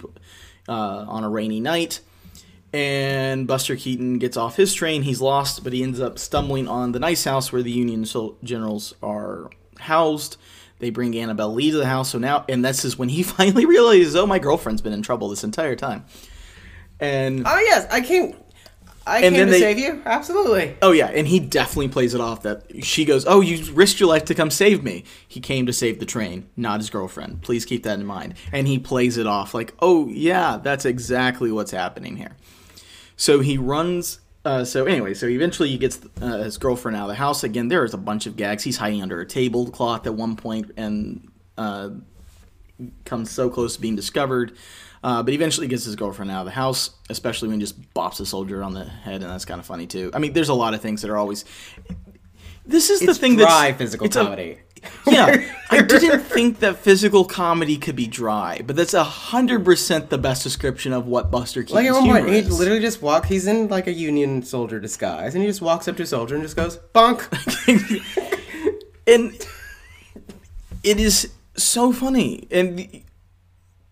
uh, 0.68 1.04
on 1.08 1.24
a 1.24 1.28
rainy 1.28 1.60
night, 1.60 2.00
and 2.72 3.46
Buster 3.46 3.76
Keaton 3.76 4.18
gets 4.18 4.36
off 4.36 4.56
his 4.56 4.74
train. 4.74 5.02
He's 5.02 5.20
lost, 5.20 5.64
but 5.64 5.72
he 5.72 5.82
ends 5.82 6.00
up 6.00 6.18
stumbling 6.18 6.68
on 6.68 6.92
the 6.92 6.98
nice 6.98 7.24
house 7.24 7.52
where 7.52 7.62
the 7.62 7.70
Union 7.70 8.04
generals 8.42 8.94
are 9.02 9.50
housed. 9.78 10.36
They 10.78 10.90
bring 10.90 11.16
Annabelle 11.16 11.54
Lee 11.54 11.70
to 11.70 11.78
the 11.78 11.86
house. 11.86 12.10
So 12.10 12.18
now, 12.18 12.44
and 12.48 12.64
this 12.64 12.84
is 12.84 12.98
when 12.98 13.08
he 13.08 13.22
finally 13.22 13.64
realizes, 13.64 14.16
oh, 14.16 14.26
my 14.26 14.38
girlfriend's 14.38 14.82
been 14.82 14.92
in 14.92 15.02
trouble 15.02 15.28
this 15.28 15.44
entire 15.44 15.76
time. 15.76 16.04
And 17.00 17.46
oh 17.46 17.58
yes, 17.58 17.86
I 17.90 18.00
came. 18.00 18.34
I 19.08 19.20
And 19.20 19.36
came 19.36 19.46
to 19.46 19.52
they- 19.52 19.60
save 19.60 19.78
you. 19.78 20.02
Absolutely. 20.04 20.76
Oh 20.82 20.90
yeah, 20.90 21.06
and 21.06 21.28
he 21.28 21.38
definitely 21.38 21.88
plays 21.88 22.12
it 22.12 22.20
off 22.20 22.42
that 22.42 22.84
she 22.84 23.04
goes, 23.04 23.24
"Oh, 23.26 23.40
you 23.40 23.72
risked 23.72 24.00
your 24.00 24.08
life 24.08 24.24
to 24.26 24.34
come 24.34 24.50
save 24.50 24.82
me." 24.82 25.04
He 25.28 25.38
came 25.38 25.64
to 25.66 25.72
save 25.72 26.00
the 26.00 26.06
train, 26.06 26.48
not 26.56 26.80
his 26.80 26.90
girlfriend. 26.90 27.42
Please 27.42 27.64
keep 27.64 27.84
that 27.84 28.00
in 28.00 28.06
mind. 28.06 28.34
And 28.52 28.66
he 28.66 28.78
plays 28.80 29.16
it 29.16 29.26
off 29.26 29.54
like, 29.54 29.74
"Oh 29.80 30.08
yeah, 30.08 30.58
that's 30.62 30.84
exactly 30.84 31.52
what's 31.52 31.70
happening 31.70 32.16
here." 32.16 32.36
So 33.16 33.40
he 33.40 33.56
runs. 33.56 34.18
Uh, 34.44 34.64
so 34.64 34.84
anyway, 34.86 35.12
so 35.14 35.26
eventually 35.26 35.68
he 35.68 35.76
gets 35.78 36.00
uh, 36.20 36.38
his 36.38 36.56
girlfriend 36.56 36.96
out 36.96 37.02
of 37.02 37.08
the 37.08 37.14
house 37.16 37.42
again. 37.44 37.68
There 37.68 37.84
is 37.84 37.94
a 37.94 37.98
bunch 37.98 38.26
of 38.26 38.36
gags. 38.36 38.62
He's 38.64 38.76
hiding 38.76 39.02
under 39.02 39.20
a 39.20 39.26
tablecloth 39.26 40.06
at 40.06 40.14
one 40.14 40.36
point 40.36 40.70
and 40.76 41.28
uh, 41.58 41.90
comes 43.04 43.30
so 43.30 43.48
close 43.50 43.74
to 43.76 43.80
being 43.80 43.96
discovered. 43.96 44.56
Uh, 45.06 45.22
but 45.22 45.32
eventually 45.32 45.68
gets 45.68 45.84
his 45.84 45.94
girlfriend 45.94 46.32
out 46.32 46.40
of 46.40 46.46
the 46.46 46.50
house, 46.50 46.90
especially 47.10 47.46
when 47.46 47.60
he 47.60 47.64
just 47.64 47.80
bops 47.94 48.18
a 48.18 48.26
soldier 48.26 48.60
on 48.60 48.74
the 48.74 48.84
head, 48.84 49.22
and 49.22 49.30
that's 49.30 49.44
kind 49.44 49.60
of 49.60 49.64
funny 49.64 49.86
too. 49.86 50.10
I 50.12 50.18
mean, 50.18 50.32
there's 50.32 50.48
a 50.48 50.54
lot 50.54 50.74
of 50.74 50.80
things 50.80 51.00
that 51.02 51.12
are 51.12 51.16
always. 51.16 51.44
This 52.66 52.90
is 52.90 52.98
the 52.98 53.10
It's 53.10 53.18
thing 53.20 53.36
dry 53.36 53.68
that's 53.68 53.78
physical 53.78 54.06
it's 54.08 54.16
a- 54.16 54.24
comedy. 54.24 54.58
yeah, 55.06 55.48
I 55.70 55.82
didn't 55.82 56.22
think 56.22 56.58
that 56.58 56.78
physical 56.78 57.24
comedy 57.24 57.76
could 57.76 57.94
be 57.94 58.08
dry, 58.08 58.62
but 58.66 58.74
that's 58.74 58.94
hundred 58.94 59.64
percent 59.64 60.10
the 60.10 60.18
best 60.18 60.42
description 60.42 60.92
of 60.92 61.06
what 61.06 61.30
Buster 61.30 61.62
Keaton's 61.62 61.74
Like 61.76 61.86
at 61.86 61.92
one 61.92 62.24
point, 62.24 62.28
he 62.28 62.42
literally 62.42 62.80
just 62.80 63.00
walk. 63.00 63.26
He's 63.26 63.46
in 63.46 63.68
like 63.68 63.86
a 63.86 63.92
Union 63.92 64.42
soldier 64.42 64.80
disguise, 64.80 65.36
and 65.36 65.42
he 65.44 65.48
just 65.48 65.62
walks 65.62 65.86
up 65.86 65.96
to 65.98 66.02
a 66.02 66.06
soldier 66.06 66.34
and 66.34 66.42
just 66.42 66.56
goes 66.56 66.80
bonk. 66.92 67.22
and 69.06 69.46
it 70.82 70.98
is 70.98 71.30
so 71.54 71.92
funny 71.92 72.48
and 72.50 73.04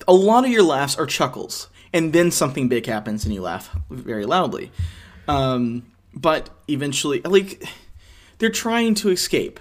a 0.06 0.12
lot 0.12 0.44
of 0.44 0.50
your 0.50 0.62
laughs 0.62 0.96
are 0.98 1.06
chuckles 1.06 1.68
and 1.92 2.12
then 2.12 2.30
something 2.30 2.68
big 2.68 2.86
happens 2.86 3.24
and 3.24 3.32
you 3.32 3.40
laugh 3.40 3.74
very 3.90 4.26
loudly. 4.26 4.70
Um, 5.28 5.86
but 6.12 6.50
eventually 6.68 7.20
like 7.22 7.64
they're 8.38 8.50
trying 8.50 8.94
to 8.94 9.10
escape 9.10 9.60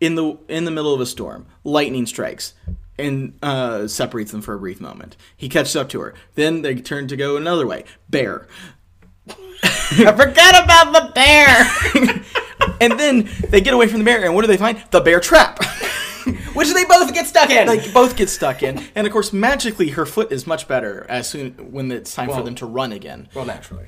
in 0.00 0.14
the 0.14 0.38
in 0.48 0.64
the 0.64 0.70
middle 0.70 0.94
of 0.94 1.00
a 1.00 1.06
storm. 1.06 1.46
Lightning 1.64 2.06
strikes 2.06 2.54
and 2.98 3.38
uh, 3.42 3.86
separates 3.86 4.32
them 4.32 4.40
for 4.40 4.54
a 4.54 4.58
brief 4.58 4.80
moment. 4.80 5.16
He 5.36 5.48
catches 5.48 5.76
up 5.76 5.88
to 5.90 6.00
her. 6.00 6.14
Then 6.34 6.62
they 6.62 6.76
turn 6.76 7.08
to 7.08 7.16
go 7.16 7.36
another 7.36 7.66
way. 7.66 7.84
Bear. 8.08 8.46
I 9.62 10.12
forgot 10.12 10.64
about 10.64 10.92
the 10.92 11.12
bear, 11.14 12.76
and 12.80 12.98
then 12.98 13.28
they 13.50 13.60
get 13.60 13.74
away 13.74 13.86
from 13.86 13.98
the 13.98 14.04
bear 14.04 14.24
and 14.24 14.34
what 14.34 14.42
do 14.42 14.48
they 14.48 14.56
find? 14.56 14.82
The 14.90 15.00
bear 15.00 15.20
trap 15.20 15.58
which 16.54 16.72
they 16.72 16.84
both 16.84 17.12
get 17.14 17.26
stuck 17.26 17.50
in. 17.50 17.66
like 17.66 17.92
both 17.92 18.16
get 18.16 18.28
stuck 18.28 18.62
in, 18.62 18.82
and 18.94 19.06
of 19.06 19.12
course, 19.12 19.32
magically, 19.32 19.90
her 19.90 20.06
foot 20.06 20.32
is 20.32 20.46
much 20.46 20.66
better 20.68 21.06
as 21.08 21.28
soon 21.28 21.52
when 21.72 21.90
it's 21.92 22.14
time 22.14 22.28
for 22.30 22.42
them 22.42 22.54
to 22.56 22.66
run 22.66 22.92
again. 22.92 23.28
well, 23.34 23.44
naturally. 23.44 23.86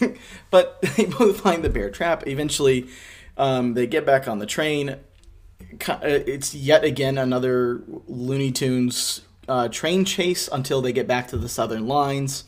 but 0.50 0.80
they 0.96 1.06
both 1.06 1.40
find 1.40 1.62
the 1.64 1.68
bear 1.70 1.90
trap. 1.90 2.26
Eventually, 2.26 2.88
um, 3.36 3.74
they 3.74 3.86
get 3.86 4.04
back 4.06 4.26
on 4.28 4.38
the 4.38 4.46
train. 4.46 4.96
Uh, 5.88 5.98
It's 6.02 6.54
yet 6.54 6.84
again 6.84 7.18
another 7.18 7.82
Looney 8.06 8.52
Tunes 8.52 9.22
uh, 9.48 9.68
train 9.68 10.04
chase 10.04 10.48
until 10.52 10.80
they 10.80 10.92
get 10.92 11.06
back 11.06 11.28
to 11.28 11.36
the 11.36 11.48
southern 11.48 11.86
lines, 11.86 12.44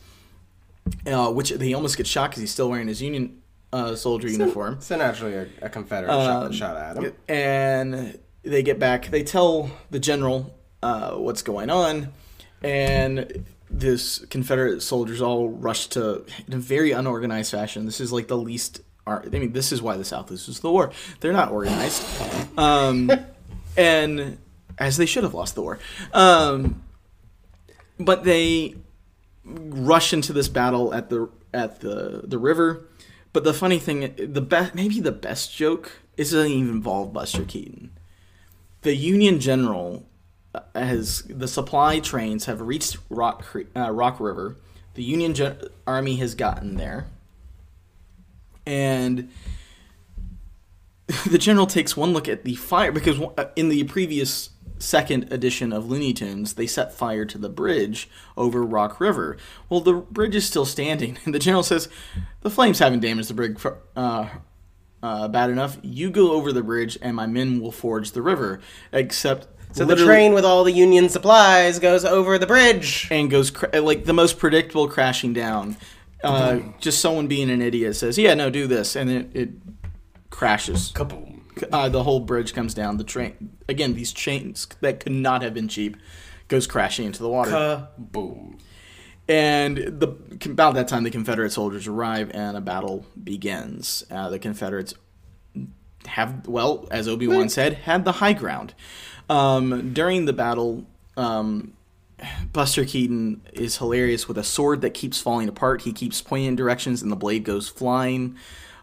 uh, 1.06 1.30
which 1.32 1.50
they 1.50 1.72
almost 1.74 1.96
get 1.96 2.06
shot 2.06 2.30
because 2.30 2.40
he's 2.40 2.52
still 2.52 2.70
wearing 2.70 2.88
his 2.88 3.02
Union 3.02 3.42
uh, 3.72 3.94
soldier 3.96 4.28
uniform. 4.28 4.76
So 4.80 4.96
naturally, 4.96 5.34
a, 5.34 5.46
a 5.62 5.68
Confederate 5.68 6.10
shot, 6.10 6.46
Um, 6.46 6.52
shot 6.52 6.76
at 6.76 6.96
him. 6.96 7.12
and 7.28 8.18
they 8.46 8.62
get 8.62 8.78
back. 8.78 9.06
They 9.08 9.22
tell 9.22 9.70
the 9.90 9.98
general 9.98 10.54
uh, 10.82 11.12
what's 11.12 11.42
going 11.42 11.70
on, 11.70 12.12
and 12.62 13.44
this 13.68 14.24
Confederate 14.26 14.82
soldiers 14.82 15.20
all 15.20 15.48
rush 15.48 15.88
to 15.88 16.24
in 16.46 16.54
a 16.54 16.58
very 16.58 16.92
unorganized 16.92 17.50
fashion. 17.50 17.84
This 17.84 18.00
is 18.00 18.12
like 18.12 18.28
the 18.28 18.38
least. 18.38 18.80
I 19.06 19.20
mean, 19.28 19.52
this 19.52 19.70
is 19.70 19.80
why 19.80 19.96
the 19.96 20.04
South 20.04 20.30
loses 20.30 20.60
the 20.60 20.70
war. 20.70 20.90
They're 21.20 21.32
not 21.32 21.52
organized, 21.52 22.04
um, 22.58 23.10
and 23.76 24.38
as 24.78 24.96
they 24.96 25.06
should 25.06 25.22
have 25.22 25.34
lost 25.34 25.54
the 25.54 25.62
war. 25.62 25.78
Um, 26.12 26.82
but 27.98 28.24
they 28.24 28.74
rush 29.44 30.12
into 30.12 30.32
this 30.32 30.48
battle 30.48 30.92
at 30.92 31.10
the 31.10 31.28
at 31.54 31.80
the 31.80 32.22
the 32.24 32.38
river. 32.38 32.86
But 33.32 33.44
the 33.44 33.54
funny 33.54 33.78
thing, 33.78 34.14
the 34.16 34.40
best 34.40 34.74
maybe 34.74 35.00
the 35.00 35.12
best 35.12 35.54
joke 35.54 36.00
is 36.16 36.32
it 36.32 36.36
doesn't 36.36 36.52
even 36.52 36.70
involve 36.70 37.12
Buster 37.12 37.44
Keaton. 37.44 37.90
The 38.86 38.94
Union 38.94 39.40
general 39.40 40.06
uh, 40.54 40.60
has 40.72 41.22
the 41.22 41.48
supply 41.48 41.98
trains 41.98 42.44
have 42.44 42.60
reached 42.60 42.98
Rock 43.10 43.44
uh, 43.74 43.90
Rock 43.90 44.20
River. 44.20 44.58
The 44.94 45.02
Union 45.02 45.34
gen- 45.34 45.58
army 45.88 46.14
has 46.18 46.36
gotten 46.36 46.76
there, 46.76 47.08
and 48.64 49.28
the 51.28 51.36
general 51.36 51.66
takes 51.66 51.96
one 51.96 52.12
look 52.12 52.28
at 52.28 52.44
the 52.44 52.54
fire 52.54 52.92
because 52.92 53.20
uh, 53.36 53.46
in 53.56 53.70
the 53.70 53.82
previous 53.82 54.50
second 54.78 55.32
edition 55.32 55.72
of 55.72 55.90
Looney 55.90 56.12
Tunes, 56.12 56.54
they 56.54 56.68
set 56.68 56.94
fire 56.94 57.24
to 57.24 57.38
the 57.38 57.48
bridge 57.48 58.08
over 58.36 58.62
Rock 58.62 59.00
River. 59.00 59.36
Well, 59.68 59.80
the 59.80 59.94
bridge 59.94 60.36
is 60.36 60.46
still 60.46 60.64
standing, 60.64 61.18
and 61.24 61.34
the 61.34 61.40
general 61.40 61.64
says, 61.64 61.88
"The 62.42 62.50
flames 62.50 62.78
haven't 62.78 63.00
damaged 63.00 63.30
the 63.30 63.34
bridge 63.34 63.56
uh, 63.96 64.28
uh, 65.02 65.28
bad 65.28 65.50
enough. 65.50 65.78
You 65.82 66.10
go 66.10 66.32
over 66.32 66.52
the 66.52 66.62
bridge, 66.62 66.98
and 67.02 67.16
my 67.16 67.26
men 67.26 67.60
will 67.60 67.72
forge 67.72 68.12
the 68.12 68.22
river." 68.22 68.60
Except. 68.92 69.46
So 69.72 69.84
the 69.84 69.96
train 69.96 70.32
with 70.32 70.44
all 70.44 70.64
the 70.64 70.72
Union 70.72 71.08
supplies 71.08 71.78
goes 71.78 72.04
over 72.04 72.38
the 72.38 72.46
bridge. 72.46 73.08
and 73.10 73.30
goes 73.30 73.50
cra- 73.50 73.80
like 73.80 74.04
the 74.04 74.14
most 74.14 74.38
predictable 74.38 74.88
crashing 74.88 75.32
down. 75.34 75.76
Uh, 76.24 76.60
just 76.80 77.00
someone 77.00 77.26
being 77.26 77.50
an 77.50 77.60
idiot 77.60 77.94
says, 77.94 78.16
"Yeah, 78.18 78.34
no, 78.34 78.48
do 78.48 78.66
this," 78.66 78.96
and 78.96 79.10
it, 79.10 79.30
it 79.34 79.50
crashes. 80.30 80.92
Kaboom. 80.94 81.40
Uh, 81.72 81.88
the 81.88 82.02
whole 82.02 82.20
bridge 82.20 82.52
comes 82.54 82.74
down. 82.74 82.96
The 82.96 83.04
train 83.04 83.50
again. 83.68 83.94
These 83.94 84.12
chains 84.12 84.66
that 84.80 85.00
could 85.00 85.12
not 85.12 85.42
have 85.42 85.54
been 85.54 85.68
cheap 85.68 85.96
goes 86.48 86.66
crashing 86.66 87.06
into 87.06 87.22
the 87.22 87.28
water. 87.28 87.50
Kaboom. 87.50 88.58
And 89.28 89.76
the 89.76 90.14
about 90.44 90.74
that 90.74 90.88
time, 90.88 91.02
the 91.02 91.10
Confederate 91.10 91.50
soldiers 91.50 91.86
arrive 91.86 92.30
and 92.32 92.56
a 92.56 92.60
battle 92.60 93.04
begins. 93.22 94.04
Uh, 94.10 94.30
the 94.30 94.38
Confederates 94.38 94.94
have, 96.06 96.46
well, 96.46 96.86
as 96.90 97.08
Obi 97.08 97.26
Wan 97.26 97.48
said, 97.48 97.74
had 97.74 98.04
the 98.04 98.12
high 98.12 98.32
ground. 98.32 98.74
Um, 99.28 99.92
during 99.92 100.26
the 100.26 100.32
battle, 100.32 100.86
um, 101.16 101.72
Buster 102.52 102.84
Keaton 102.84 103.42
is 103.52 103.78
hilarious 103.78 104.28
with 104.28 104.38
a 104.38 104.44
sword 104.44 104.80
that 104.82 104.94
keeps 104.94 105.20
falling 105.20 105.48
apart. 105.48 105.82
He 105.82 105.92
keeps 105.92 106.22
pointing 106.22 106.48
in 106.48 106.56
directions, 106.56 107.02
and 107.02 107.10
the 107.10 107.16
blade 107.16 107.44
goes 107.44 107.68
flying. 107.68 108.36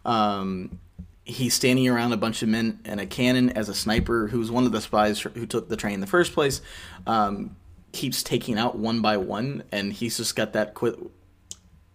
Um, 0.05 0.79
he's 1.23 1.53
standing 1.53 1.87
around 1.87 2.11
a 2.11 2.17
bunch 2.17 2.43
of 2.43 2.49
men 2.49 2.79
and 2.85 2.99
a 2.99 3.05
cannon 3.05 3.49
as 3.51 3.69
a 3.69 3.73
sniper, 3.73 4.27
who's 4.27 4.51
one 4.51 4.65
of 4.65 4.71
the 4.71 4.81
spies 4.81 5.21
who 5.21 5.45
took 5.45 5.69
the 5.69 5.77
train 5.77 5.95
in 5.95 6.01
the 6.01 6.07
first 6.07 6.33
place. 6.33 6.61
Um, 7.07 7.55
keeps 7.93 8.21
taking 8.21 8.57
out 8.57 8.77
one 8.77 9.01
by 9.01 9.15
one, 9.15 9.63
and 9.71 9.93
he's 9.93 10.17
just 10.17 10.35
got 10.35 10.53
that 10.53 10.73
quick. 10.73 10.95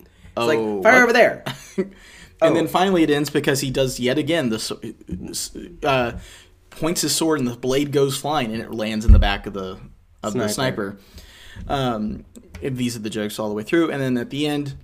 It's 0.00 0.06
like 0.36 0.82
fire 0.82 1.02
over 1.02 1.12
there. 1.12 1.44
and 2.40 2.56
then 2.56 2.68
finally 2.68 3.02
it 3.02 3.10
ends 3.10 3.28
because 3.28 3.60
he 3.60 3.70
does 3.70 3.98
yet 3.98 4.16
again 4.16 4.48
this 4.48 4.72
uh, 5.82 6.12
points 6.70 7.00
his 7.00 7.14
sword 7.14 7.40
and 7.40 7.48
the 7.48 7.56
blade 7.56 7.90
goes 7.90 8.16
flying 8.16 8.52
and 8.52 8.62
it 8.62 8.72
lands 8.72 9.04
in 9.04 9.10
the 9.10 9.18
back 9.18 9.46
of 9.46 9.52
the 9.52 9.78
of 10.22 10.34
the 10.34 10.48
Sniper. 10.48 10.96
sniper. 11.56 11.72
Um, 11.72 12.24
these 12.62 12.96
are 12.96 13.00
the 13.00 13.10
jokes 13.10 13.38
all 13.38 13.48
the 13.48 13.54
way 13.54 13.62
through, 13.62 13.90
and 13.90 14.00
then 14.00 14.16
at 14.16 14.30
the 14.30 14.46
end, 14.46 14.74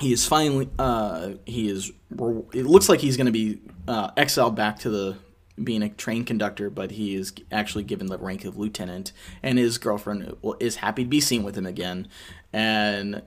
he 0.00 0.12
is 0.12 0.26
finally 0.26 0.68
uh, 0.78 1.32
he 1.44 1.68
is. 1.68 1.90
It 2.10 2.66
looks 2.66 2.88
like 2.88 3.00
he's 3.00 3.16
going 3.16 3.26
to 3.26 3.32
be 3.32 3.60
uh, 3.86 4.10
exiled 4.16 4.56
back 4.56 4.78
to 4.80 4.90
the 4.90 5.16
being 5.64 5.82
a 5.82 5.88
train 5.88 6.24
conductor, 6.24 6.70
but 6.70 6.92
he 6.92 7.14
is 7.14 7.32
actually 7.50 7.84
given 7.84 8.06
the 8.06 8.18
rank 8.18 8.44
of 8.44 8.56
lieutenant, 8.56 9.12
and 9.42 9.58
his 9.58 9.78
girlfriend 9.78 10.36
is 10.60 10.76
happy 10.76 11.04
to 11.04 11.08
be 11.08 11.20
seen 11.20 11.42
with 11.42 11.56
him 11.56 11.66
again, 11.66 12.08
and 12.52 13.22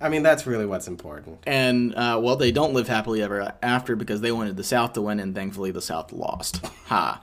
I 0.00 0.08
mean, 0.08 0.22
that's 0.22 0.46
really 0.46 0.64
what's 0.66 0.86
important. 0.86 1.38
and 1.46 1.94
uh, 1.94 2.20
well, 2.22 2.36
they 2.36 2.52
don't 2.52 2.72
live 2.72 2.86
happily 2.88 3.20
ever 3.22 3.52
after 3.62 3.96
because 3.96 4.20
they 4.20 4.30
wanted 4.32 4.56
the 4.56 4.62
South 4.64 4.92
to 4.92 5.02
win, 5.02 5.18
and 5.20 5.34
thankfully 5.34 5.70
the 5.72 5.82
South 5.82 6.12
lost. 6.12 6.64
Ha! 6.88 7.20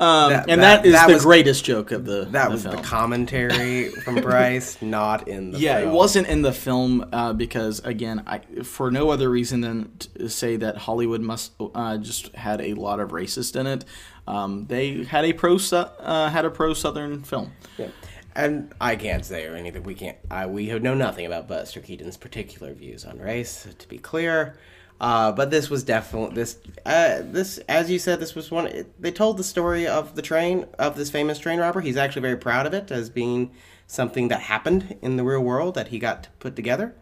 Um, 0.00 0.30
That- 0.32 0.48
and 0.50 0.60
that- 0.62 0.82
that 0.82 0.86
is 0.86 0.92
that 0.94 1.06
the 1.06 1.14
was- 1.14 1.22
greatest 1.24 1.64
joke 1.64 1.92
of 1.92 2.04
the 2.04 2.24
That 2.30 2.46
the 2.46 2.50
was 2.50 2.62
film. 2.64 2.76
the 2.76 2.82
commentary 2.82 3.90
from 4.04 4.16
Bryce, 4.16 4.82
not 4.82 5.28
in 5.28 5.52
the 5.52 5.58
Yeah, 5.58 5.78
film. 5.80 5.90
it 5.90 5.94
wasn't 5.94 6.26
in 6.26 6.42
the 6.42 6.52
film 6.52 7.06
uh, 7.12 7.32
because 7.32 7.78
again, 7.84 8.22
I 8.26 8.40
for 8.64 8.90
no 8.90 9.10
other 9.10 9.30
reason 9.30 9.60
than 9.60 9.92
to 9.98 10.28
say 10.28 10.56
that 10.56 10.76
Hollywood 10.78 11.20
must 11.20 11.52
uh, 11.74 11.98
just 11.98 12.34
had 12.34 12.60
a 12.60 12.74
lot 12.74 12.98
of 13.00 13.10
racist 13.10 13.54
in 13.58 13.66
it. 13.68 13.84
Um, 14.26 14.64
they 14.68 15.04
had 15.04 15.24
a 15.26 15.32
pro 15.32 15.58
uh, 15.72 16.28
had 16.30 16.44
a 16.44 16.50
pro 16.50 16.74
Southern 16.74 17.22
film. 17.22 17.52
Yeah. 17.78 17.88
And 18.36 18.74
I 18.80 18.96
can't 18.96 19.24
say 19.24 19.46
or 19.46 19.54
anything. 19.54 19.84
We 19.84 19.94
can't. 19.94 20.16
I, 20.30 20.46
we 20.46 20.66
know 20.78 20.94
nothing 20.94 21.26
about 21.26 21.46
Buster 21.46 21.80
Keaton's 21.80 22.16
particular 22.16 22.74
views 22.74 23.04
on 23.04 23.18
race, 23.18 23.66
to 23.78 23.88
be 23.88 23.98
clear. 23.98 24.56
Uh, 25.00 25.32
but 25.32 25.50
this 25.50 25.70
was 25.70 25.84
definitely 25.84 26.34
this. 26.34 26.58
Uh, 26.84 27.20
this, 27.22 27.58
as 27.68 27.90
you 27.90 27.98
said, 27.98 28.20
this 28.20 28.34
was 28.34 28.50
one. 28.50 28.66
It, 28.66 29.00
they 29.00 29.10
told 29.10 29.36
the 29.36 29.44
story 29.44 29.86
of 29.86 30.14
the 30.14 30.22
train 30.22 30.66
of 30.78 30.96
this 30.96 31.10
famous 31.10 31.38
train 31.38 31.58
robber. 31.58 31.80
He's 31.80 31.96
actually 31.96 32.22
very 32.22 32.36
proud 32.36 32.66
of 32.66 32.74
it 32.74 32.90
as 32.90 33.10
being 33.10 33.50
something 33.86 34.28
that 34.28 34.40
happened 34.40 34.96
in 35.02 35.16
the 35.16 35.24
real 35.24 35.40
world 35.40 35.74
that 35.74 35.88
he 35.88 35.98
got 35.98 36.24
to 36.24 36.30
put 36.38 36.56
together. 36.56 36.94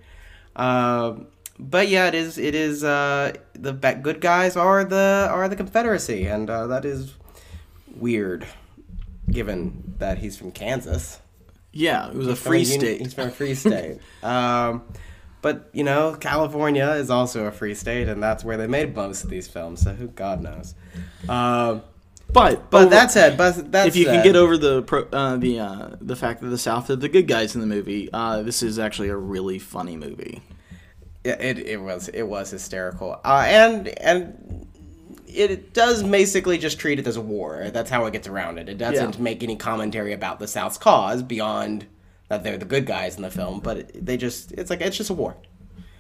Uh, 0.57 1.15
but 1.59 1.89
yeah, 1.89 2.09
it 2.09 2.15
is. 2.15 2.39
It 2.39 2.55
is. 2.55 2.83
Uh, 2.83 3.35
the 3.53 3.73
good 3.73 4.21
guys 4.21 4.57
are 4.57 4.85
the 4.85 5.29
are 5.31 5.49
the 5.49 5.57
Confederacy, 5.57 6.27
and 6.27 6.51
uh, 6.51 6.67
that 6.67 6.85
is 6.85 7.15
weird, 7.95 8.47
given 9.31 9.95
that 9.99 10.19
he's 10.19 10.37
from 10.37 10.53
Kansas. 10.53 11.19
Yeah, 11.73 12.09
it 12.09 12.15
was 12.15 12.29
a 12.29 12.37
free 12.37 12.65
state. 12.65 13.01
He's 13.01 13.15
from 13.15 13.29
a 13.29 13.31
free 13.31 13.55
state. 13.55 13.99
um, 14.23 14.83
but 15.41 15.71
you 15.73 15.85
know, 15.85 16.15
California 16.15 16.91
is 16.93 17.11
also 17.11 17.47
a 17.47 17.51
free 17.53 17.75
state, 17.75 18.09
and 18.09 18.23
that's 18.23 18.45
where 18.45 18.57
they 18.57 18.67
made 18.67 18.95
most 18.95 19.25
of 19.25 19.31
these 19.31 19.49
films. 19.49 19.81
So 19.83 19.93
who 19.95 20.09
God 20.09 20.43
knows. 20.43 20.75
Um, 21.29 21.83
But 22.33 22.71
but 22.71 22.83
over- 22.83 22.91
that 22.91 23.11
said, 23.11 23.37
but 23.37 23.73
that 23.73 23.87
if 23.89 23.97
you 23.97 24.05
can 24.07 24.23
get 24.23 24.37
over 24.37 24.57
the 24.59 24.83
pro, 24.83 25.03
uh, 25.13 25.37
the 25.37 25.61
uh, 25.61 25.89
the 26.01 26.17
fact 26.17 26.41
that 26.43 26.49
the 26.49 26.59
South 26.59 26.89
are 26.91 26.97
the 26.97 27.09
good 27.09 27.27
guys 27.27 27.55
in 27.55 27.61
the 27.61 27.67
movie, 27.67 28.09
uh, 28.13 28.43
this 28.43 28.63
is 28.63 28.79
actually 28.79 29.09
a 29.09 29.17
really 29.17 29.59
funny 29.59 29.97
movie. 29.97 30.43
Yeah, 31.25 31.41
it, 31.41 31.59
it 31.59 31.77
was 31.81 32.09
it 32.09 32.23
was 32.25 32.51
hysterical, 32.51 33.21
uh, 33.25 33.45
and 33.47 33.89
and 34.01 34.62
it 35.35 35.73
does 35.75 36.03
basically 36.03 36.59
just 36.59 36.79
treat 36.79 36.99
it 36.99 37.07
as 37.07 37.17
a 37.17 37.21
war. 37.21 37.71
That's 37.73 37.91
how 37.91 38.07
it 38.07 38.13
gets 38.13 38.29
around 38.29 38.59
it. 38.59 38.69
It 38.69 38.79
doesn't 38.79 39.17
Yeah. 39.17 39.21
make 39.23 39.43
any 39.43 39.57
commentary 39.57 40.13
about 40.13 40.39
the 40.39 40.47
South's 40.49 40.79
cause 40.79 41.23
beyond 41.23 41.87
that 42.29 42.45
they're 42.45 42.57
the 42.59 42.65
good 42.65 42.87
guys 42.87 43.17
in 43.17 43.23
the 43.23 43.31
film. 43.31 43.61
But 43.61 43.77
it, 43.79 44.07
they 44.07 44.17
just 44.17 44.53
it's 44.53 44.71
like 44.71 44.81
it's 44.81 44.97
just 44.97 45.11
a 45.11 45.15
war. 45.15 45.37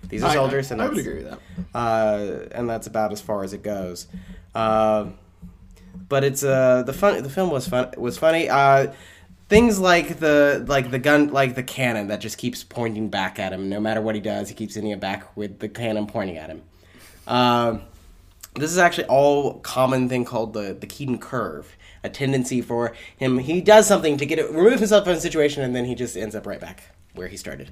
These 0.09 0.23
are 0.23 0.31
I- 0.31 0.35
soldiers, 0.35 0.71
I, 0.71 0.75
and 0.75 0.83
I 0.83 0.88
would 0.88 0.99
agree 0.99 1.23
with 1.23 1.31
that. 1.31 1.38
uh, 1.75 2.49
and 2.53 2.68
that's 2.68 2.87
about 2.87 3.12
as 3.12 3.21
far 3.21 3.45
as 3.45 3.53
it 3.53 3.62
goes. 3.62 4.07
Uh, 4.55 5.07
but 6.09 6.25
it's 6.25 6.42
uh, 6.42 6.83
the 6.85 6.92
fun. 6.92 7.23
The 7.23 7.31
film 7.31 7.51
was 7.51 7.66
fun. 7.68 7.92
Was 7.97 8.18
funny. 8.18 8.49
Uh, 8.49 8.92
things 9.49 9.79
like 9.79 10.18
the 10.18 10.64
like 10.68 10.90
the 10.90 10.99
gun, 10.99 11.29
like 11.33 11.55
the 11.55 11.62
cannon 11.62 12.09
that 12.09 12.21
just 12.21 12.37
keeps 12.38 12.62
pointing 12.64 13.09
back 13.09 13.38
at 13.38 13.53
him. 13.53 13.68
No 13.68 13.81
matter 13.81 14.01
what 14.03 14.14
he 14.14 14.21
does, 14.21 14.49
he 14.49 14.55
keeps 14.55 14.75
hitting 14.75 14.90
it 14.90 15.01
back 15.01 15.35
with 15.37 15.59
the 15.61 15.68
cannon 15.68 16.07
pointing 16.07 16.37
at 16.37 16.51
him. 16.51 16.62
Uh, 17.27 17.79
this 18.55 18.71
is 18.71 18.79
actually 18.79 19.07
all 19.07 19.61
common 19.61 20.09
thing 20.09 20.25
called 20.25 20.53
the 20.53 20.75
the 20.79 20.87
Keaton 20.87 21.19
curve. 21.19 21.77
A 22.05 22.09
tendency 22.09 22.61
for 22.61 22.95
him, 23.17 23.38
he 23.38 23.61
does 23.61 23.87
something 23.87 24.17
to 24.17 24.27
get 24.27 24.38
it, 24.41 24.51
remove 24.51 24.81
himself 24.81 25.05
from 25.05 25.12
a 25.12 25.21
situation, 25.21 25.62
and 25.62 25.75
then 25.77 25.85
he 25.85 25.95
just 25.95 26.17
ends 26.17 26.35
up 26.35 26.47
right 26.47 26.59
back 26.61 26.83
where 27.15 27.29
he 27.29 27.37
started. 27.37 27.71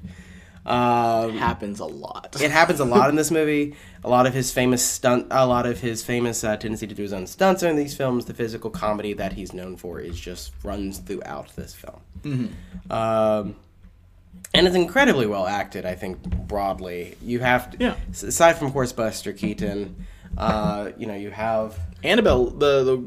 Um, 0.64 1.36
Happens 1.38 1.80
a 1.80 1.86
lot. 1.86 2.36
it 2.40 2.50
happens 2.50 2.78
a 2.80 2.84
lot 2.84 3.08
in 3.08 3.16
this 3.16 3.30
movie. 3.32 3.74
A 4.04 4.08
lot 4.08 4.26
of 4.26 4.34
his 4.34 4.52
famous 4.52 4.84
stunt, 4.84 5.26
a 5.30 5.46
lot 5.46 5.66
of 5.66 5.80
his 5.80 6.04
famous 6.04 6.44
uh, 6.44 6.56
tendency 6.58 6.86
to 6.86 6.94
do 6.94 7.02
his 7.02 7.12
own 7.12 7.26
stunts 7.26 7.62
are 7.64 7.68
in 7.68 7.76
these 7.76 7.96
films. 7.96 8.26
The 8.26 8.34
physical 8.34 8.70
comedy 8.70 9.14
that 9.14 9.32
he's 9.32 9.52
known 9.52 9.76
for 9.76 9.98
is 10.00 10.20
just 10.20 10.52
runs 10.62 10.98
throughout 10.98 11.56
this 11.56 11.74
film. 11.74 12.00
Um, 12.90 13.56
and 14.54 14.66
it's 14.66 14.76
incredibly 14.76 15.26
well 15.26 15.46
acted. 15.46 15.86
I 15.86 15.94
think 15.94 16.22
broadly, 16.46 17.16
you 17.22 17.40
have 17.40 17.70
to. 17.70 17.76
Yeah. 17.80 17.94
Aside 18.10 18.54
from 18.58 18.68
of 18.68 18.72
course 18.74 18.92
Buster 18.92 19.32
Keaton, 19.32 20.06
uh, 20.36 20.90
you 20.96 21.06
know 21.06 21.14
you 21.14 21.30
have 21.30 21.78
Annabelle, 22.02 22.46
the 22.46 22.84
the 22.84 23.04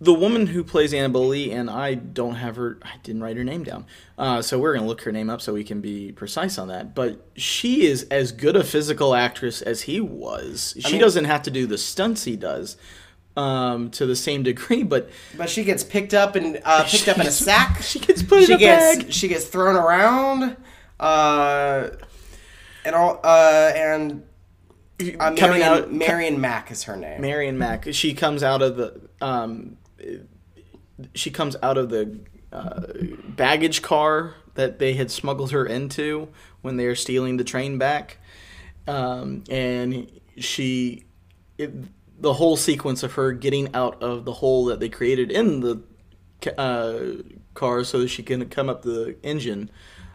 the 0.00 0.12
woman 0.12 0.48
who 0.48 0.64
plays 0.64 0.92
Annabelle 0.92 1.28
Lee, 1.28 1.52
and 1.52 1.70
I 1.70 1.94
don't 1.94 2.34
have 2.34 2.56
her. 2.56 2.78
I 2.82 2.94
didn't 3.04 3.22
write 3.22 3.36
her 3.36 3.44
name 3.44 3.62
down, 3.62 3.86
uh, 4.18 4.42
so 4.42 4.58
we're 4.58 4.74
gonna 4.74 4.86
look 4.86 5.02
her 5.02 5.12
name 5.12 5.30
up 5.30 5.40
so 5.40 5.52
we 5.52 5.62
can 5.62 5.80
be 5.80 6.10
precise 6.12 6.58
on 6.58 6.68
that. 6.68 6.94
But 6.94 7.24
she 7.36 7.86
is 7.86 8.02
as 8.10 8.32
good 8.32 8.56
a 8.56 8.64
physical 8.64 9.14
actress 9.14 9.62
as 9.62 9.82
he 9.82 10.00
was. 10.00 10.74
She 10.80 10.92
mean- 10.92 11.00
doesn't 11.00 11.26
have 11.26 11.42
to 11.42 11.50
do 11.50 11.66
the 11.66 11.78
stunts 11.78 12.24
he 12.24 12.34
does 12.36 12.76
um, 13.36 13.90
to 13.92 14.04
the 14.06 14.16
same 14.16 14.42
degree, 14.42 14.82
but 14.82 15.08
But 15.36 15.48
she 15.48 15.62
gets 15.64 15.84
picked 15.84 16.14
up 16.14 16.34
and 16.34 16.60
uh, 16.64 16.84
picked 16.84 17.08
up 17.08 17.18
in 17.18 17.26
a 17.26 17.30
sack. 17.30 17.82
She 17.82 18.00
gets 18.00 18.22
put 18.22 18.42
in 18.42 18.52
a 18.52 18.58
gets, 18.58 18.96
bag. 19.04 19.12
She 19.12 19.28
gets 19.28 19.44
thrown 19.44 19.76
around, 19.76 20.56
uh, 20.98 21.90
and 22.84 22.94
all 22.96 23.20
uh, 23.22 23.70
and 23.74 24.24
uh, 25.00 25.34
coming 25.34 25.60
Marion, 25.60 25.62
out. 25.62 25.92
Marion 25.92 26.40
Mack 26.40 26.70
is 26.70 26.84
her 26.84 26.96
name. 26.96 27.20
Marion 27.20 27.58
Mack. 27.58 27.92
She 27.92 28.14
comes 28.14 28.42
out 28.42 28.62
of 28.62 28.76
the 28.76 29.00
um, 29.20 29.76
she 31.14 31.30
comes 31.30 31.56
out 31.62 31.78
of 31.78 31.88
the 31.88 32.20
uh, 32.52 32.82
baggage 33.28 33.82
car 33.82 34.34
that 34.54 34.78
they 34.78 34.94
had 34.94 35.10
smuggled 35.10 35.50
her 35.52 35.66
into 35.66 36.28
when 36.60 36.76
they 36.76 36.86
are 36.86 36.94
stealing 36.94 37.36
the 37.36 37.44
train 37.44 37.78
back, 37.78 38.18
um, 38.86 39.42
and 39.50 40.10
she 40.36 41.04
it, 41.58 41.72
the 42.20 42.34
whole 42.34 42.56
sequence 42.56 43.02
of 43.02 43.14
her 43.14 43.32
getting 43.32 43.74
out 43.74 44.02
of 44.02 44.24
the 44.24 44.32
hole 44.32 44.66
that 44.66 44.80
they 44.80 44.88
created 44.88 45.30
in 45.30 45.60
the 45.60 45.82
uh, 46.56 47.22
car 47.54 47.84
so 47.84 48.00
that 48.00 48.08
she 48.08 48.22
can 48.22 48.48
come 48.48 48.68
up 48.68 48.82
the 48.82 49.16
engine 49.22 49.70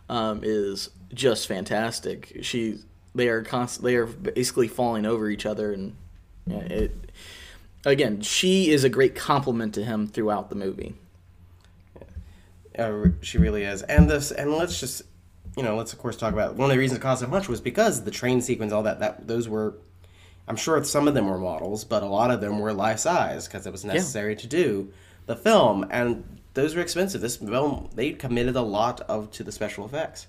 um, 0.10 0.42
is 0.44 0.90
just 1.14 1.48
fantastic. 1.48 2.38
She 2.42 2.80
they 3.18 3.28
are 3.28 3.44
const- 3.44 3.84
they 3.84 3.96
are 3.96 4.06
basically 4.06 4.68
falling 4.68 5.06
over 5.06 5.30
each 5.30 5.46
other 5.46 5.74
and 5.74 5.96
yeah, 6.46 6.60
it 6.60 7.12
again 7.86 8.22
she 8.22 8.70
is 8.70 8.84
a 8.84 8.90
great 8.90 9.16
complement 9.16 9.74
to 9.74 9.84
him 9.84 10.08
throughout 10.08 10.50
the 10.50 10.56
movie. 10.56 10.96
Uh, 12.78 13.08
she 13.22 13.38
really 13.38 13.64
is. 13.64 13.82
And 13.84 14.10
this, 14.10 14.32
and 14.32 14.52
let's 14.54 14.80
just, 14.80 15.02
you 15.56 15.64
know, 15.64 15.76
let's 15.76 15.94
of 15.94 16.00
course 16.00 16.16
talk 16.16 16.34
about 16.34 16.56
one 16.56 16.70
of 16.70 16.76
the 16.76 16.78
reasons 16.78 17.00
it 17.00 17.02
cost 17.02 17.22
so 17.22 17.28
much 17.28 17.50
was 17.50 17.60
because 17.60 18.04
the 18.04 18.12
train 18.12 18.42
sequence, 18.42 18.72
all 18.72 18.84
that, 18.84 19.00
that 19.00 19.28
those 19.28 19.50
were, 19.50 19.76
I'm 20.48 20.56
sure 20.56 20.82
some 20.84 21.08
of 21.08 21.14
them 21.14 21.28
were 21.28 21.40
models, 21.40 21.84
but 21.84 22.04
a 22.04 22.06
lot 22.06 22.30
of 22.30 22.40
them 22.40 22.60
were 22.60 22.72
life 22.74 23.00
size 23.00 23.48
because 23.48 23.66
it 23.66 23.72
was 23.72 23.84
necessary 23.84 24.36
to 24.36 24.48
do 24.48 24.94
the 25.26 25.36
film, 25.36 25.86
and 25.90 26.40
those 26.54 26.76
were 26.76 26.82
expensive. 26.82 27.20
This 27.22 27.38
film, 27.38 27.90
they 27.96 28.12
committed 28.12 28.56
a 28.56 28.62
lot 28.62 29.02
of 29.02 29.32
to 29.32 29.44
the 29.44 29.52
special 29.52 29.86
effects. 29.86 30.28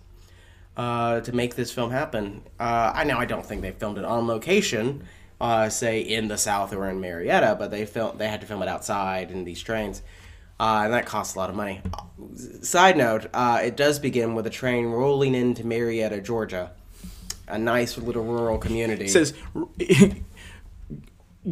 Uh, 0.79 1.21
to 1.23 1.35
make 1.35 1.57
this 1.57 1.73
film 1.73 1.91
happen, 1.91 2.41
uh, 2.61 2.93
I 2.95 3.03
know 3.03 3.19
I 3.19 3.25
don't 3.25 3.45
think 3.45 3.63
they 3.63 3.73
filmed 3.73 3.99
it 3.99 4.05
on 4.05 4.29
location, 4.29 5.03
uh, 5.41 5.69
say 5.71 5.99
in 6.01 6.29
the 6.29 6.39
South 6.39 6.73
or 6.73 6.89
in 6.89 7.01
Marietta, 7.01 7.57
but 7.59 7.73
they 7.73 7.85
filmed 7.85 8.21
they 8.21 8.29
had 8.29 8.41
to 8.43 8.47
film 8.47 8.63
it 8.63 8.69
outside 8.69 9.33
in 9.33 9.43
these 9.43 9.61
trains, 9.61 10.03
uh, 10.61 10.83
and 10.85 10.93
that 10.93 11.05
costs 11.05 11.35
a 11.35 11.39
lot 11.39 11.51
of 11.51 11.57
money. 11.57 11.81
Side 12.63 12.97
note: 12.97 13.27
uh, 13.35 13.59
It 13.61 13.77
does 13.77 13.99
begin 13.99 14.37
with 14.37 14.47
a 14.47 14.51
train 14.51 14.87
rolling 14.87 15.35
into 15.35 15.67
Marietta, 15.67 16.21
Georgia, 16.21 16.71
a 17.49 17.59
nice 17.59 17.99
little 17.99 18.23
rural 18.23 18.59
community. 18.59 19.07
It 19.07 19.11
says 19.11 19.35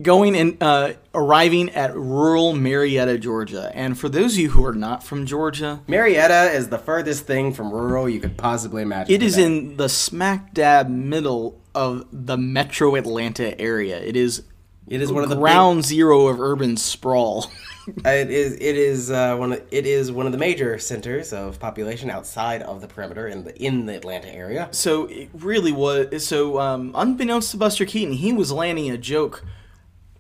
going 0.03 0.37
and 0.37 0.63
uh, 0.63 0.93
arriving 1.15 1.71
at 1.71 1.95
rural 1.95 2.55
Marietta, 2.55 3.19
Georgia. 3.19 3.71
And 3.75 3.99
for 3.99 4.09
those 4.09 4.35
of 4.35 4.39
you 4.39 4.51
who 4.51 4.65
are 4.65 4.75
not 4.75 5.03
from 5.03 5.27
Georgia, 5.27 5.81
Marietta 5.87 6.53
is 6.53 6.69
the 6.69 6.79
furthest 6.79 7.27
thing 7.27 7.53
from 7.53 7.71
rural 7.71 8.09
you 8.09 8.21
could 8.21 8.37
possibly 8.37 8.83
imagine. 8.83 9.15
it 9.15 9.23
is 9.23 9.39
in 9.39 9.77
the 9.77 9.89
smack 9.89 10.55
dab 10.55 10.89
middle 10.89 11.61
of 11.75 12.07
the 12.13 12.37
metro 12.37 12.95
Atlanta 12.97 13.59
area. 13.61 13.99
It 14.01 14.17
is 14.17 14.43
It 14.89 15.01
is 15.01 15.13
one 15.13 15.23
of 15.23 15.31
the 15.31 15.37
ground 15.37 15.85
zero 15.85 16.29
of 16.29 16.41
urban 16.41 16.77
sprawl. 16.77 17.51
it 18.05 18.31
is. 18.31 18.55
It 18.55 18.77
is 18.77 19.11
uh, 19.11 19.37
one. 19.37 19.53
Of, 19.53 19.63
it 19.71 19.87
is 19.87 20.11
one 20.11 20.27
of 20.27 20.33
the 20.33 20.39
major 20.39 20.79
centers 20.79 21.33
of 21.33 21.59
population 21.61 22.11
outside 22.11 22.63
of 22.63 22.81
the 22.81 22.89
perimeter 22.89 23.29
in 23.29 23.45
the 23.45 23.57
in 23.63 23.87
the 23.87 23.95
Atlanta 23.95 24.29
area. 24.29 24.69
So 24.73 25.07
it 25.07 25.29
really 25.35 25.73
was. 25.73 26.27
So 26.27 26.59
um, 26.59 26.93
unbeknownst 26.95 27.53
to 27.53 27.57
Buster 27.57 27.85
Keaton, 27.85 28.15
he 28.15 28.33
was 28.33 28.51
landing 28.51 28.91
a 28.91 28.99
joke 28.99 29.45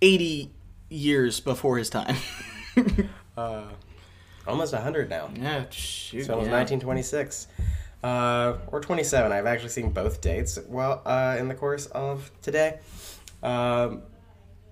eighty 0.03 0.53
years 0.89 1.41
before 1.41 1.79
his 1.79 1.91
time. 1.91 2.17
uh, 3.37 3.65
Almost 4.47 4.75
hundred 4.75 5.11
now. 5.11 5.31
yeah, 5.35 5.65
shoot. 5.71 6.27
So 6.27 6.35
it 6.35 6.39
was 6.39 6.47
yeah. 6.47 6.55
1926. 6.55 7.49
Uh, 8.03 8.59
or 8.69 8.81
27. 8.81 9.33
I've 9.33 9.47
actually 9.47 9.71
seen 9.71 9.91
both 9.91 10.21
dates 10.21 10.59
well 10.69 11.03
uh, 11.05 11.37
in 11.39 11.49
the 11.49 11.55
course 11.55 11.87
of 11.87 12.31
today. 12.43 12.79
Um, 13.43 14.03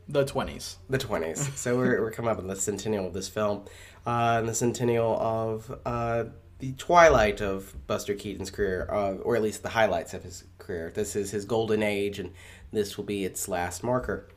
the 0.08 0.24
twenties. 0.24 0.76
the 0.88 0.98
20s. 0.98 1.38
so 1.56 1.76
we're, 1.76 2.00
we're 2.00 2.12
coming 2.12 2.30
up 2.30 2.38
on 2.38 2.46
the 2.46 2.54
centennial 2.54 3.06
of 3.06 3.12
this 3.14 3.28
film. 3.28 3.64
Uh, 4.06 4.36
and 4.38 4.48
the 4.48 4.54
centennial 4.54 5.18
of 5.18 5.80
uh, 5.86 6.24
the 6.58 6.72
twilight 6.74 7.40
of 7.40 7.74
Buster 7.86 8.14
Keaton's 8.14 8.50
career, 8.50 8.86
uh, 8.92 9.14
or 9.14 9.34
at 9.34 9.42
least 9.42 9.62
the 9.62 9.70
highlights 9.70 10.14
of 10.14 10.22
his 10.22 10.44
career. 10.58 10.92
This 10.94 11.16
is 11.16 11.30
his 11.30 11.44
golden 11.46 11.82
age, 11.82 12.18
and 12.18 12.30
this 12.70 12.96
will 12.96 13.04
be 13.04 13.24
its 13.24 13.48
last 13.48 13.82
marker. 13.82 14.28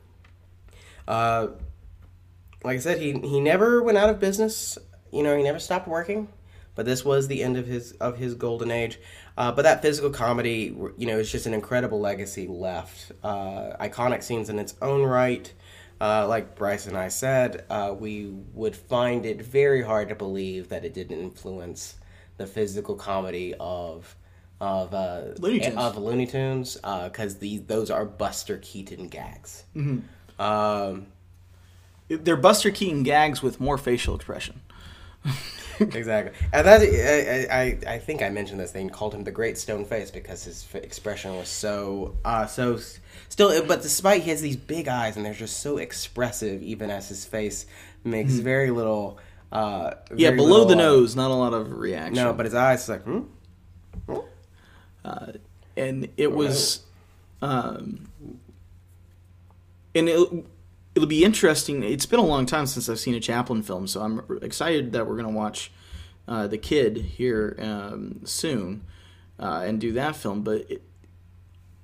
Uh, 1.08 1.48
like 2.62 2.76
I 2.76 2.80
said, 2.80 2.98
he, 3.00 3.12
he 3.18 3.40
never 3.40 3.82
went 3.82 3.98
out 3.98 4.10
of 4.10 4.20
business. 4.20 4.78
You 5.10 5.22
know, 5.22 5.36
he 5.36 5.42
never 5.42 5.58
stopped 5.58 5.88
working. 5.88 6.28
But 6.74 6.86
this 6.86 7.04
was 7.04 7.26
the 7.26 7.42
end 7.42 7.56
of 7.56 7.66
his 7.66 7.90
of 7.94 8.18
his 8.18 8.34
golden 8.36 8.70
age. 8.70 9.00
Uh, 9.36 9.50
but 9.50 9.62
that 9.62 9.82
physical 9.82 10.10
comedy, 10.10 10.76
you 10.96 11.06
know, 11.06 11.18
is 11.18 11.32
just 11.32 11.46
an 11.46 11.54
incredible 11.54 11.98
legacy 11.98 12.46
left. 12.46 13.10
Uh, 13.24 13.72
iconic 13.80 14.22
scenes 14.22 14.48
in 14.48 14.60
its 14.60 14.76
own 14.80 15.02
right. 15.02 15.52
Uh, 16.00 16.28
like 16.28 16.54
Bryce 16.54 16.86
and 16.86 16.96
I 16.96 17.08
said, 17.08 17.64
uh, 17.68 17.92
we 17.98 18.26
would 18.54 18.76
find 18.76 19.26
it 19.26 19.42
very 19.42 19.82
hard 19.82 20.10
to 20.10 20.14
believe 20.14 20.68
that 20.68 20.84
it 20.84 20.94
didn't 20.94 21.18
influence 21.18 21.96
the 22.36 22.46
physical 22.46 22.94
comedy 22.94 23.54
of 23.58 24.14
of 24.60 24.94
uh, 24.94 25.22
Looney 25.40 25.58
Tunes. 25.58 25.76
of 25.76 25.96
Looney 25.96 26.26
Tunes 26.26 26.76
because 26.76 27.38
these 27.38 27.62
those 27.62 27.90
are 27.90 28.04
Buster 28.04 28.58
Keaton 28.58 29.08
gags. 29.08 29.64
Um, 30.38 31.06
They're 32.08 32.36
Buster 32.36 32.70
Keaton 32.70 33.02
gags 33.02 33.42
with 33.42 33.60
more 33.60 33.78
facial 33.78 34.14
expression. 34.14 34.60
exactly, 35.80 36.32
and 36.52 36.66
that 36.66 36.80
I, 36.80 37.56
I 37.90 37.94
I 37.94 37.98
think 37.98 38.22
I 38.22 38.30
mentioned 38.30 38.58
this 38.60 38.70
They 38.70 38.86
called 38.88 39.14
him 39.14 39.24
the 39.24 39.30
Great 39.32 39.58
Stone 39.58 39.84
Face 39.84 40.10
because 40.10 40.44
his 40.44 40.66
f- 40.72 40.82
expression 40.82 41.36
was 41.36 41.48
so 41.48 42.16
uh 42.24 42.46
so 42.46 42.74
s- 42.76 42.98
still, 43.28 43.64
but 43.66 43.82
despite 43.82 44.22
he 44.22 44.30
has 44.30 44.40
these 44.40 44.56
big 44.56 44.88
eyes 44.88 45.16
and 45.16 45.26
they're 45.26 45.34
just 45.34 45.60
so 45.60 45.76
expressive, 45.78 46.62
even 46.62 46.90
as 46.90 47.08
his 47.08 47.24
face 47.24 47.66
makes 48.04 48.34
very 48.34 48.70
little. 48.70 49.18
Uh, 49.52 49.94
Yeah, 50.14 50.28
very 50.28 50.36
below 50.36 50.64
the 50.64 50.76
little, 50.76 50.80
uh, 50.82 51.00
nose, 51.00 51.16
not 51.16 51.30
a 51.30 51.34
lot 51.34 51.52
of 51.54 51.72
reaction. 51.72 52.14
No, 52.14 52.32
but 52.32 52.44
his 52.46 52.54
eyes 52.54 52.88
like 52.88 53.02
hmm. 53.02 53.20
Uh, 55.04 55.32
and 55.76 56.08
it 56.16 56.32
was, 56.32 56.82
um, 57.40 58.07
and 59.98 60.08
it, 60.08 60.46
it'll 60.94 61.08
be 61.08 61.24
interesting. 61.24 61.82
It's 61.82 62.06
been 62.06 62.20
a 62.20 62.26
long 62.26 62.46
time 62.46 62.66
since 62.66 62.88
I've 62.88 62.98
seen 62.98 63.14
a 63.14 63.20
Chaplin 63.20 63.62
film, 63.62 63.86
so 63.86 64.02
I'm 64.02 64.38
excited 64.42 64.92
that 64.92 65.06
we're 65.06 65.16
gonna 65.16 65.30
watch 65.30 65.70
uh, 66.26 66.46
the 66.46 66.58
Kid 66.58 66.96
here 66.96 67.56
um, 67.60 68.20
soon 68.24 68.84
uh, 69.38 69.64
and 69.66 69.80
do 69.80 69.92
that 69.92 70.16
film. 70.16 70.42
But 70.42 70.70
it, 70.70 70.82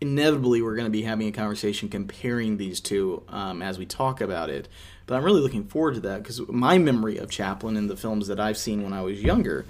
inevitably, 0.00 0.62
we're 0.62 0.76
gonna 0.76 0.90
be 0.90 1.02
having 1.02 1.28
a 1.28 1.32
conversation 1.32 1.88
comparing 1.88 2.56
these 2.56 2.80
two 2.80 3.22
um, 3.28 3.62
as 3.62 3.78
we 3.78 3.86
talk 3.86 4.20
about 4.20 4.50
it. 4.50 4.68
But 5.06 5.16
I'm 5.16 5.24
really 5.24 5.40
looking 5.40 5.64
forward 5.64 5.94
to 5.94 6.00
that 6.00 6.22
because 6.22 6.40
my 6.48 6.78
memory 6.78 7.18
of 7.18 7.30
Chaplin 7.30 7.76
and 7.76 7.90
the 7.90 7.96
films 7.96 8.28
that 8.28 8.40
I've 8.40 8.56
seen 8.56 8.82
when 8.82 8.92
I 8.92 9.02
was 9.02 9.22
younger 9.22 9.66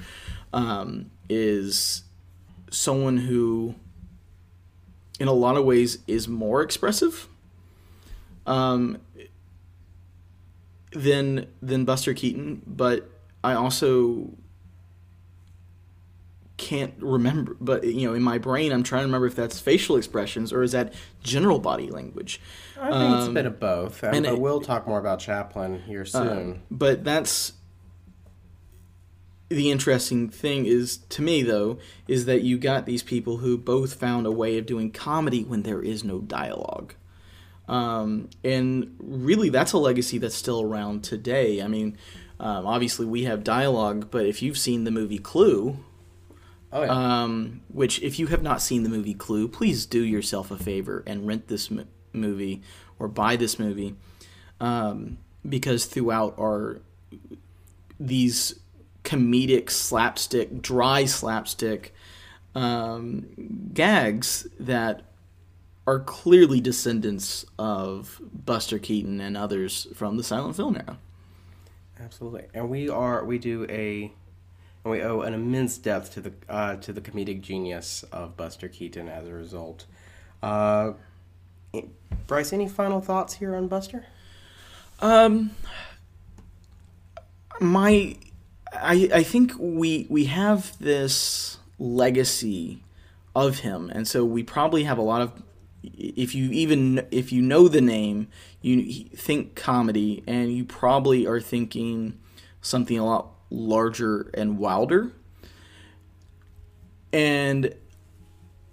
um, 0.52 1.10
is 1.28 2.04
someone 2.70 3.18
who 3.18 3.74
in 5.20 5.28
a 5.28 5.32
lot 5.32 5.56
of 5.56 5.64
ways 5.64 5.98
is 6.06 6.28
more 6.28 6.62
expressive 6.62 7.28
um, 8.46 8.98
than 10.92 11.46
than 11.62 11.84
Buster 11.84 12.14
Keaton, 12.14 12.62
but 12.66 13.10
I 13.42 13.54
also 13.54 14.30
can't 16.56 16.94
remember. 17.00 17.56
But 17.60 17.84
you 17.84 18.06
know, 18.08 18.14
in 18.14 18.22
my 18.22 18.38
brain, 18.38 18.72
I'm 18.72 18.82
trying 18.84 19.02
to 19.02 19.06
remember 19.06 19.26
if 19.26 19.34
that's 19.34 19.58
facial 19.60 19.96
expressions 19.96 20.52
or 20.52 20.62
is 20.62 20.72
that 20.72 20.92
general 21.22 21.58
body 21.58 21.88
language. 21.90 22.40
I 22.80 22.90
think 22.90 23.16
it's 23.18 23.28
a 23.28 23.32
bit 23.32 23.46
of 23.46 23.58
both, 23.58 24.04
um, 24.04 24.14
and 24.14 24.26
it- 24.26 24.38
we'll 24.38 24.60
talk 24.60 24.86
more 24.86 24.98
about 25.00 25.18
Chaplin 25.18 25.82
here 25.82 26.04
soon. 26.04 26.62
But 26.70 27.02
that's 27.04 27.54
the 29.50 29.70
interesting 29.70 30.28
thing 30.28 30.64
is 30.66 30.96
to 30.96 31.22
me 31.22 31.42
though 31.42 31.78
is 32.08 32.24
that 32.24 32.42
you 32.42 32.56
got 32.58 32.86
these 32.86 33.02
people 33.02 33.36
who 33.38 33.58
both 33.58 33.94
found 33.94 34.26
a 34.26 34.32
way 34.32 34.56
of 34.58 34.64
doing 34.66 34.90
comedy 34.90 35.44
when 35.44 35.62
there 35.62 35.82
is 35.82 36.02
no 36.02 36.18
dialogue. 36.20 36.94
Um, 37.68 38.28
and 38.42 38.94
really, 38.98 39.48
that's 39.48 39.72
a 39.72 39.78
legacy 39.78 40.18
that's 40.18 40.34
still 40.34 40.62
around 40.62 41.02
today. 41.02 41.62
I 41.62 41.68
mean, 41.68 41.96
um, 42.38 42.66
obviously, 42.66 43.06
we 43.06 43.24
have 43.24 43.42
dialogue, 43.44 44.08
but 44.10 44.26
if 44.26 44.42
you've 44.42 44.58
seen 44.58 44.84
the 44.84 44.90
movie 44.90 45.18
Clue, 45.18 45.78
oh 46.72 46.82
yeah, 46.82 47.22
um, 47.22 47.62
which 47.68 48.02
if 48.02 48.18
you 48.18 48.26
have 48.26 48.42
not 48.42 48.60
seen 48.60 48.82
the 48.82 48.88
movie 48.90 49.14
Clue, 49.14 49.48
please 49.48 49.86
do 49.86 50.02
yourself 50.02 50.50
a 50.50 50.56
favor 50.56 51.02
and 51.06 51.26
rent 51.26 51.48
this 51.48 51.70
m- 51.70 51.88
movie 52.12 52.60
or 52.98 53.08
buy 53.08 53.36
this 53.36 53.58
movie, 53.58 53.96
um, 54.60 55.16
because 55.48 55.86
throughout 55.86 56.34
are 56.38 56.80
these 57.98 58.58
comedic 59.04 59.70
slapstick, 59.70 60.60
dry 60.60 61.04
slapstick 61.04 61.94
um, 62.54 63.26
gags 63.72 64.46
that 64.58 65.02
are 65.86 66.00
clearly 66.00 66.60
descendants 66.60 67.44
of 67.58 68.20
Buster 68.32 68.78
Keaton 68.78 69.20
and 69.20 69.36
others 69.36 69.86
from 69.94 70.16
the 70.16 70.22
silent 70.22 70.56
film 70.56 70.76
era. 70.76 70.98
absolutely. 72.00 72.46
And 72.54 72.70
we 72.70 72.88
are 72.88 73.24
we 73.24 73.38
do 73.38 73.66
a 73.68 74.12
and 74.84 74.90
we 74.90 75.02
owe 75.02 75.22
an 75.22 75.32
immense 75.32 75.78
depth 75.78 76.12
to 76.14 76.20
the 76.20 76.32
uh, 76.48 76.76
to 76.76 76.92
the 76.92 77.00
comedic 77.00 77.40
genius 77.40 78.04
of 78.12 78.36
Buster 78.36 78.68
Keaton 78.68 79.08
as 79.08 79.26
a 79.26 79.32
result. 79.32 79.86
Uh, 80.42 80.92
Bryce, 82.26 82.52
any 82.52 82.68
final 82.68 83.00
thoughts 83.00 83.34
here 83.34 83.54
on 83.54 83.66
Buster? 83.66 84.04
Um, 85.00 85.50
my, 87.60 88.16
I 88.72 89.10
I 89.12 89.22
think 89.22 89.52
we 89.58 90.06
we 90.08 90.26
have 90.26 90.78
this 90.78 91.58
legacy 91.78 92.82
of 93.34 93.60
him, 93.60 93.90
and 93.90 94.06
so 94.06 94.24
we 94.24 94.42
probably 94.42 94.84
have 94.84 94.98
a 94.98 95.02
lot 95.02 95.22
of. 95.22 95.42
If 95.96 96.34
you 96.34 96.50
even 96.50 97.06
if 97.10 97.32
you 97.32 97.42
know 97.42 97.68
the 97.68 97.80
name, 97.80 98.28
you 98.60 99.04
think 99.16 99.54
comedy, 99.54 100.22
and 100.26 100.52
you 100.52 100.64
probably 100.64 101.26
are 101.26 101.40
thinking 101.40 102.18
something 102.60 102.98
a 102.98 103.04
lot 103.04 103.30
larger 103.50 104.30
and 104.34 104.58
wilder. 104.58 105.12
And 107.12 107.74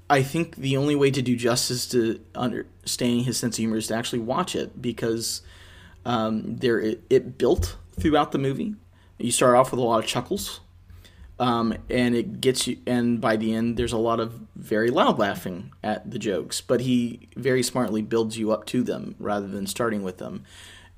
I 0.09 0.23
think 0.23 0.55
the 0.55 0.75
only 0.77 0.95
way 0.95 1.11
to 1.11 1.21
do 1.21 1.35
justice 1.35 1.87
to 1.87 2.19
understanding 2.35 3.23
his 3.23 3.37
sense 3.37 3.55
of 3.55 3.59
humor 3.59 3.77
is 3.77 3.87
to 3.87 3.95
actually 3.95 4.19
watch 4.19 4.55
it 4.55 4.81
because 4.81 5.41
um, 6.05 6.57
there 6.57 6.79
it, 6.79 7.03
it 7.09 7.37
built 7.37 7.77
throughout 7.99 8.31
the 8.31 8.37
movie. 8.37 8.75
You 9.19 9.31
start 9.31 9.55
off 9.55 9.71
with 9.71 9.79
a 9.79 9.83
lot 9.83 9.99
of 9.99 10.05
chuckles, 10.05 10.59
Um, 11.41 11.73
and 11.89 12.13
it 12.13 12.39
gets 12.39 12.67
you, 12.67 12.77
and 12.85 13.19
by 13.19 13.35
the 13.35 13.55
end, 13.55 13.75
there's 13.75 13.93
a 13.93 13.97
lot 13.97 14.19
of 14.19 14.39
very 14.55 14.91
loud 14.91 15.17
laughing 15.17 15.71
at 15.83 16.11
the 16.11 16.19
jokes, 16.19 16.61
but 16.61 16.81
he 16.81 17.29
very 17.35 17.63
smartly 17.63 18.03
builds 18.03 18.37
you 18.37 18.51
up 18.51 18.67
to 18.67 18.83
them 18.83 19.15
rather 19.17 19.47
than 19.47 19.65
starting 19.65 20.03
with 20.03 20.19
them. 20.19 20.43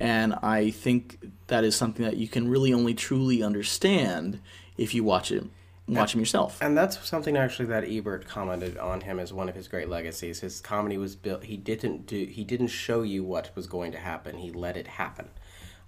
And 0.02 0.34
I 0.44 0.72
think 0.72 1.32
that 1.48 1.64
is 1.64 1.78
something 1.78 2.04
that 2.04 2.18
you 2.18 2.28
can 2.28 2.50
really 2.50 2.74
only 2.74 2.94
truly 2.94 3.42
understand 3.42 4.42
if 4.78 4.94
you 4.94 5.02
watch 5.02 5.32
it, 5.32 5.46
watch 5.88 6.14
him 6.14 6.20
yourself. 6.20 6.58
And 6.62 6.78
that's 6.78 7.08
something 7.08 7.38
actually 7.38 7.68
that 7.68 7.86
Ebert 7.86 8.28
commented 8.28 8.78
on 8.78 9.00
him 9.00 9.20
as 9.20 9.32
one 9.32 9.48
of 9.48 9.56
his 9.56 9.70
great 9.70 9.88
legacies. 9.88 10.42
His 10.42 10.60
comedy 10.60 10.98
was 10.98 11.16
built. 11.16 11.46
He 11.46 11.56
didn't 11.56 12.06
do. 12.06 12.26
He 12.26 12.44
didn't 12.44 12.68
show 12.68 13.02
you 13.02 13.24
what 13.24 13.52
was 13.56 13.66
going 13.66 13.94
to 13.94 13.98
happen. 13.98 14.40
He 14.40 14.52
let 14.52 14.76
it 14.76 14.88
happen. 14.88 15.30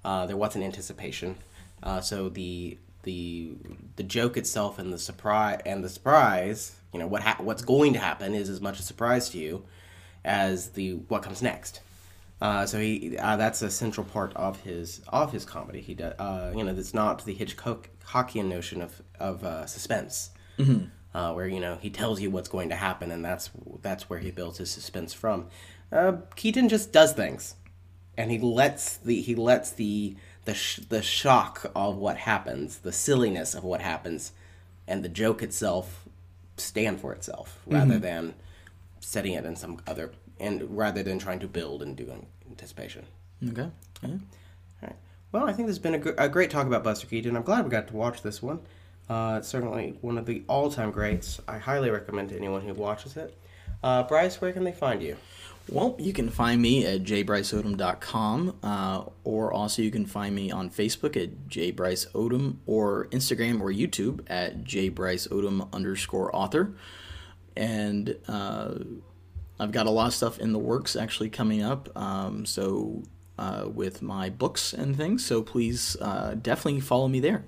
Uh, 0.06 0.26
there 0.28 0.38
wasn't 0.38 0.64
anticipation. 0.64 1.36
Uh, 1.84 2.00
so 2.00 2.30
the 2.30 2.78
the 3.06 3.54
the 3.96 4.04
joke 4.04 4.36
itself 4.36 4.78
and 4.78 4.92
the 4.92 5.00
surprise 5.00 5.62
and 5.66 5.84
the 5.84 5.90
surprise, 5.90 6.76
you 6.92 7.00
know 7.00 7.08
what 7.08 7.22
ha- 7.22 7.38
what's 7.40 7.64
going 7.64 7.94
to 7.94 8.00
happen 8.00 8.36
is 8.36 8.50
as 8.50 8.60
much 8.60 8.80
a 8.80 8.84
surprise 8.84 9.30
to 9.30 9.38
you 9.38 9.64
as 10.26 10.72
the 10.72 10.96
what 11.08 11.24
comes 11.24 11.42
next. 11.42 11.80
Uh, 12.42 12.66
so 12.66 12.80
he 12.80 13.18
uh, 13.18 13.38
that's 13.38 13.62
a 13.62 13.72
central 13.72 14.06
part 14.06 14.34
of 14.36 14.60
his 14.62 15.02
of 15.08 15.32
his 15.32 15.46
comedy. 15.46 15.80
He 15.80 15.94
does 15.94 16.14
uh, 16.20 16.52
you 16.56 16.64
know 16.64 16.76
it's 16.76 16.94
not 16.94 17.24
the 17.24 17.34
Hitchcockian 17.34 18.46
notion 18.46 18.82
of 18.82 19.02
of 19.20 19.44
uh, 19.46 19.66
suspense, 19.66 20.32
uh, 21.14 21.34
where 21.34 21.48
you 21.48 21.62
know 21.62 21.78
he 21.80 21.90
tells 21.90 22.20
you 22.20 22.30
what's 22.30 22.50
going 22.50 22.70
to 22.70 22.76
happen 22.76 23.12
and 23.12 23.24
that's 23.24 23.50
that's 23.82 24.10
where 24.10 24.20
he 24.20 24.32
builds 24.32 24.58
his 24.58 24.70
suspense 24.70 25.14
from. 25.14 25.48
Uh, 25.92 26.18
Keaton 26.36 26.68
just 26.68 26.92
does 26.92 27.14
things, 27.14 27.56
and 28.18 28.32
he 28.32 28.40
lets 28.40 28.98
the 28.98 29.22
he 29.22 29.36
lets 29.36 29.72
the 29.72 30.18
the 30.46 30.54
sh- 30.54 30.80
the 30.90 31.02
shock 31.02 31.72
of 31.76 31.98
what 31.98 32.18
happens, 32.18 32.80
the 32.80 32.92
silliness 32.92 33.54
of 33.54 33.64
what 33.64 33.82
happens, 33.82 34.32
and 34.88 35.04
the 35.04 35.10
joke 35.10 35.42
itself 35.44 36.06
stand 36.58 37.02
for 37.02 37.14
itself 37.14 37.60
rather 37.68 38.00
than 38.00 38.34
setting 39.00 39.34
it 39.34 39.46
in 39.46 39.56
some 39.56 39.80
other 39.86 40.12
and 40.40 40.78
rather 40.78 41.04
than 41.04 41.20
trying 41.20 41.40
to 41.40 41.48
build 41.48 41.82
and 41.82 41.96
do 41.96 42.12
anticipation. 42.50 43.06
Okay. 43.48 43.70
Yeah. 44.02 44.10
All 44.10 44.20
right. 44.82 44.96
Well, 45.32 45.50
I 45.50 45.54
think 45.54 45.68
this 45.68 45.76
has 45.76 45.80
been 45.84 45.96
a, 45.96 46.00
gr- 46.00 46.12
a 46.18 46.30
great 46.30 46.50
talk 46.50 46.66
about 46.68 46.84
Buster 46.84 47.08
Keaton. 47.08 47.36
I'm 47.36 47.44
glad 47.44 47.66
we 47.66 47.72
got 47.72 47.88
to 47.90 47.96
watch 47.96 48.22
this 48.22 48.42
one. 48.42 48.60
Uh, 49.10 49.36
it's 49.40 49.48
certainly 49.48 49.98
one 50.02 50.18
of 50.18 50.26
the 50.26 50.44
all-time 50.48 50.92
greats. 50.92 51.40
I 51.48 51.58
highly 51.58 51.90
recommend 51.90 52.30
to 52.30 52.38
anyone 52.38 52.62
who 52.62 52.74
watches 52.74 53.16
it. 53.18 53.38
Uh, 53.84 54.04
Bryce, 54.04 54.42
where 54.42 54.52
can 54.52 54.64
they 54.64 54.72
find 54.72 55.02
you? 55.04 55.18
Well, 55.70 55.96
you 55.98 56.14
can 56.14 56.30
find 56.30 56.62
me 56.62 56.86
at 56.86 57.04
jbryceodom.com, 57.04 58.58
uh, 58.62 59.06
or 59.24 59.52
also 59.52 59.82
you 59.82 59.90
can 59.90 60.06
find 60.06 60.36
me 60.36 60.52
on 60.52 60.70
Facebook 60.70 61.22
at 61.22 61.48
jbryceodom, 61.48 62.58
or 62.68 63.08
Instagram 63.08 63.62
or 63.62 63.72
YouTube 63.72 64.22
at 64.28 64.64
jbryceodom 64.64 65.74
underscore 65.74 66.36
author. 66.36 66.76
And 67.58 68.16
uh, 68.28 68.76
I've 69.60 69.72
got 69.72 69.88
a 69.88 69.90
lot 69.90 70.08
of 70.08 70.14
stuff 70.14 70.40
in 70.40 70.54
the 70.54 70.60
works 70.60 70.96
actually 70.96 71.30
coming 71.30 71.64
up, 71.64 71.90
um, 71.98 72.46
so 72.46 73.02
uh, 73.40 73.68
with 73.74 74.02
my 74.02 74.30
books 74.30 74.72
and 74.72 74.96
things, 74.96 75.26
so 75.26 75.42
please 75.42 75.98
uh, 76.00 76.36
definitely 76.36 76.80
follow 76.80 77.08
me 77.08 77.20
there. 77.20 77.44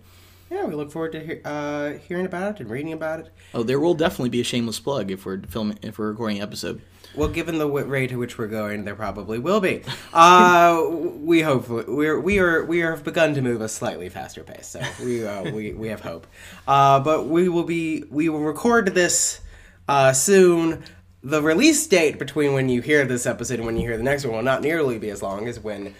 Yeah, 0.49 0.65
we 0.65 0.75
look 0.75 0.91
forward 0.91 1.11
to 1.11 1.19
hear, 1.19 1.41
uh, 1.43 1.93
hearing 2.07 2.25
about 2.25 2.55
it 2.55 2.61
and 2.61 2.69
reading 2.69 2.93
about 2.93 3.19
it. 3.19 3.29
Oh, 3.53 3.63
there 3.63 3.79
will 3.79 3.93
definitely 3.93 4.29
be 4.29 4.41
a 4.41 4.45
shameless 4.45 4.79
plug 4.79 5.11
if 5.11 5.25
we're 5.25 5.41
filming 5.41 5.77
if 5.81 5.99
we're 5.99 6.09
recording 6.09 6.37
an 6.37 6.43
episode. 6.43 6.81
Well, 7.15 7.29
given 7.29 7.57
the 7.57 7.67
rate 7.67 8.11
at 8.11 8.17
which 8.17 8.37
we're 8.37 8.47
going, 8.47 8.85
there 8.85 8.95
probably 8.95 9.39
will 9.39 9.59
be. 9.59 9.83
Uh, 10.13 10.85
we 10.89 11.41
hope 11.41 11.67
we're 11.67 12.19
we 12.19 12.39
are 12.39 12.63
we 12.63 12.79
have 12.79 13.03
begun 13.03 13.33
to 13.33 13.41
move 13.41 13.61
a 13.61 13.69
slightly 13.69 14.09
faster 14.09 14.43
pace, 14.43 14.67
so 14.67 14.81
we 15.03 15.25
uh, 15.25 15.43
we 15.51 15.73
we 15.73 15.87
have 15.87 16.01
hope. 16.01 16.27
Uh, 16.67 16.99
but 16.99 17.25
we 17.25 17.49
will 17.49 17.63
be 17.63 18.03
we 18.09 18.29
will 18.29 18.41
record 18.41 18.93
this 18.93 19.41
uh, 19.87 20.13
soon. 20.13 20.83
The 21.23 21.41
release 21.41 21.85
date 21.87 22.19
between 22.19 22.53
when 22.53 22.69
you 22.69 22.81
hear 22.81 23.03
this 23.05 23.25
episode 23.25 23.55
and 23.55 23.65
when 23.65 23.75
you 23.77 23.87
hear 23.87 23.97
the 23.97 24.03
next 24.03 24.23
one 24.23 24.35
will 24.35 24.43
not 24.43 24.61
nearly 24.61 24.99
be 24.99 25.09
as 25.09 25.21
long 25.21 25.47
as 25.47 25.59
when 25.59 25.95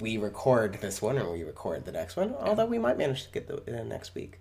we 0.00 0.16
record 0.16 0.78
this 0.80 1.02
one 1.02 1.18
or 1.18 1.32
we 1.32 1.42
record 1.42 1.84
the 1.84 1.92
next 1.92 2.16
one. 2.16 2.34
Although 2.40 2.66
we 2.66 2.78
might 2.78 2.96
manage 2.96 3.24
to 3.24 3.30
get 3.32 3.48
the 3.48 3.80
uh, 3.80 3.82
next 3.82 4.14
week. 4.14 4.38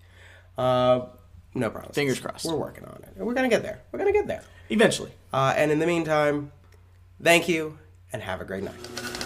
No 1.53 1.69
problem. 1.69 1.93
Fingers 1.93 2.19
crossed. 2.19 2.45
We're 2.45 2.55
working 2.55 2.85
on 2.85 3.03
it. 3.03 3.17
We're 3.17 3.33
gonna 3.33 3.49
get 3.49 3.63
there. 3.63 3.81
We're 3.91 3.99
gonna 3.99 4.13
get 4.13 4.27
there. 4.27 4.43
Eventually. 4.69 5.11
Uh, 5.33 5.53
and 5.55 5.71
in 5.71 5.79
the 5.79 5.87
meantime, 5.87 6.51
thank 7.21 7.49
you 7.49 7.77
and 8.13 8.21
have 8.21 8.41
a 8.41 8.45
great 8.45 8.63
night. 8.63 9.20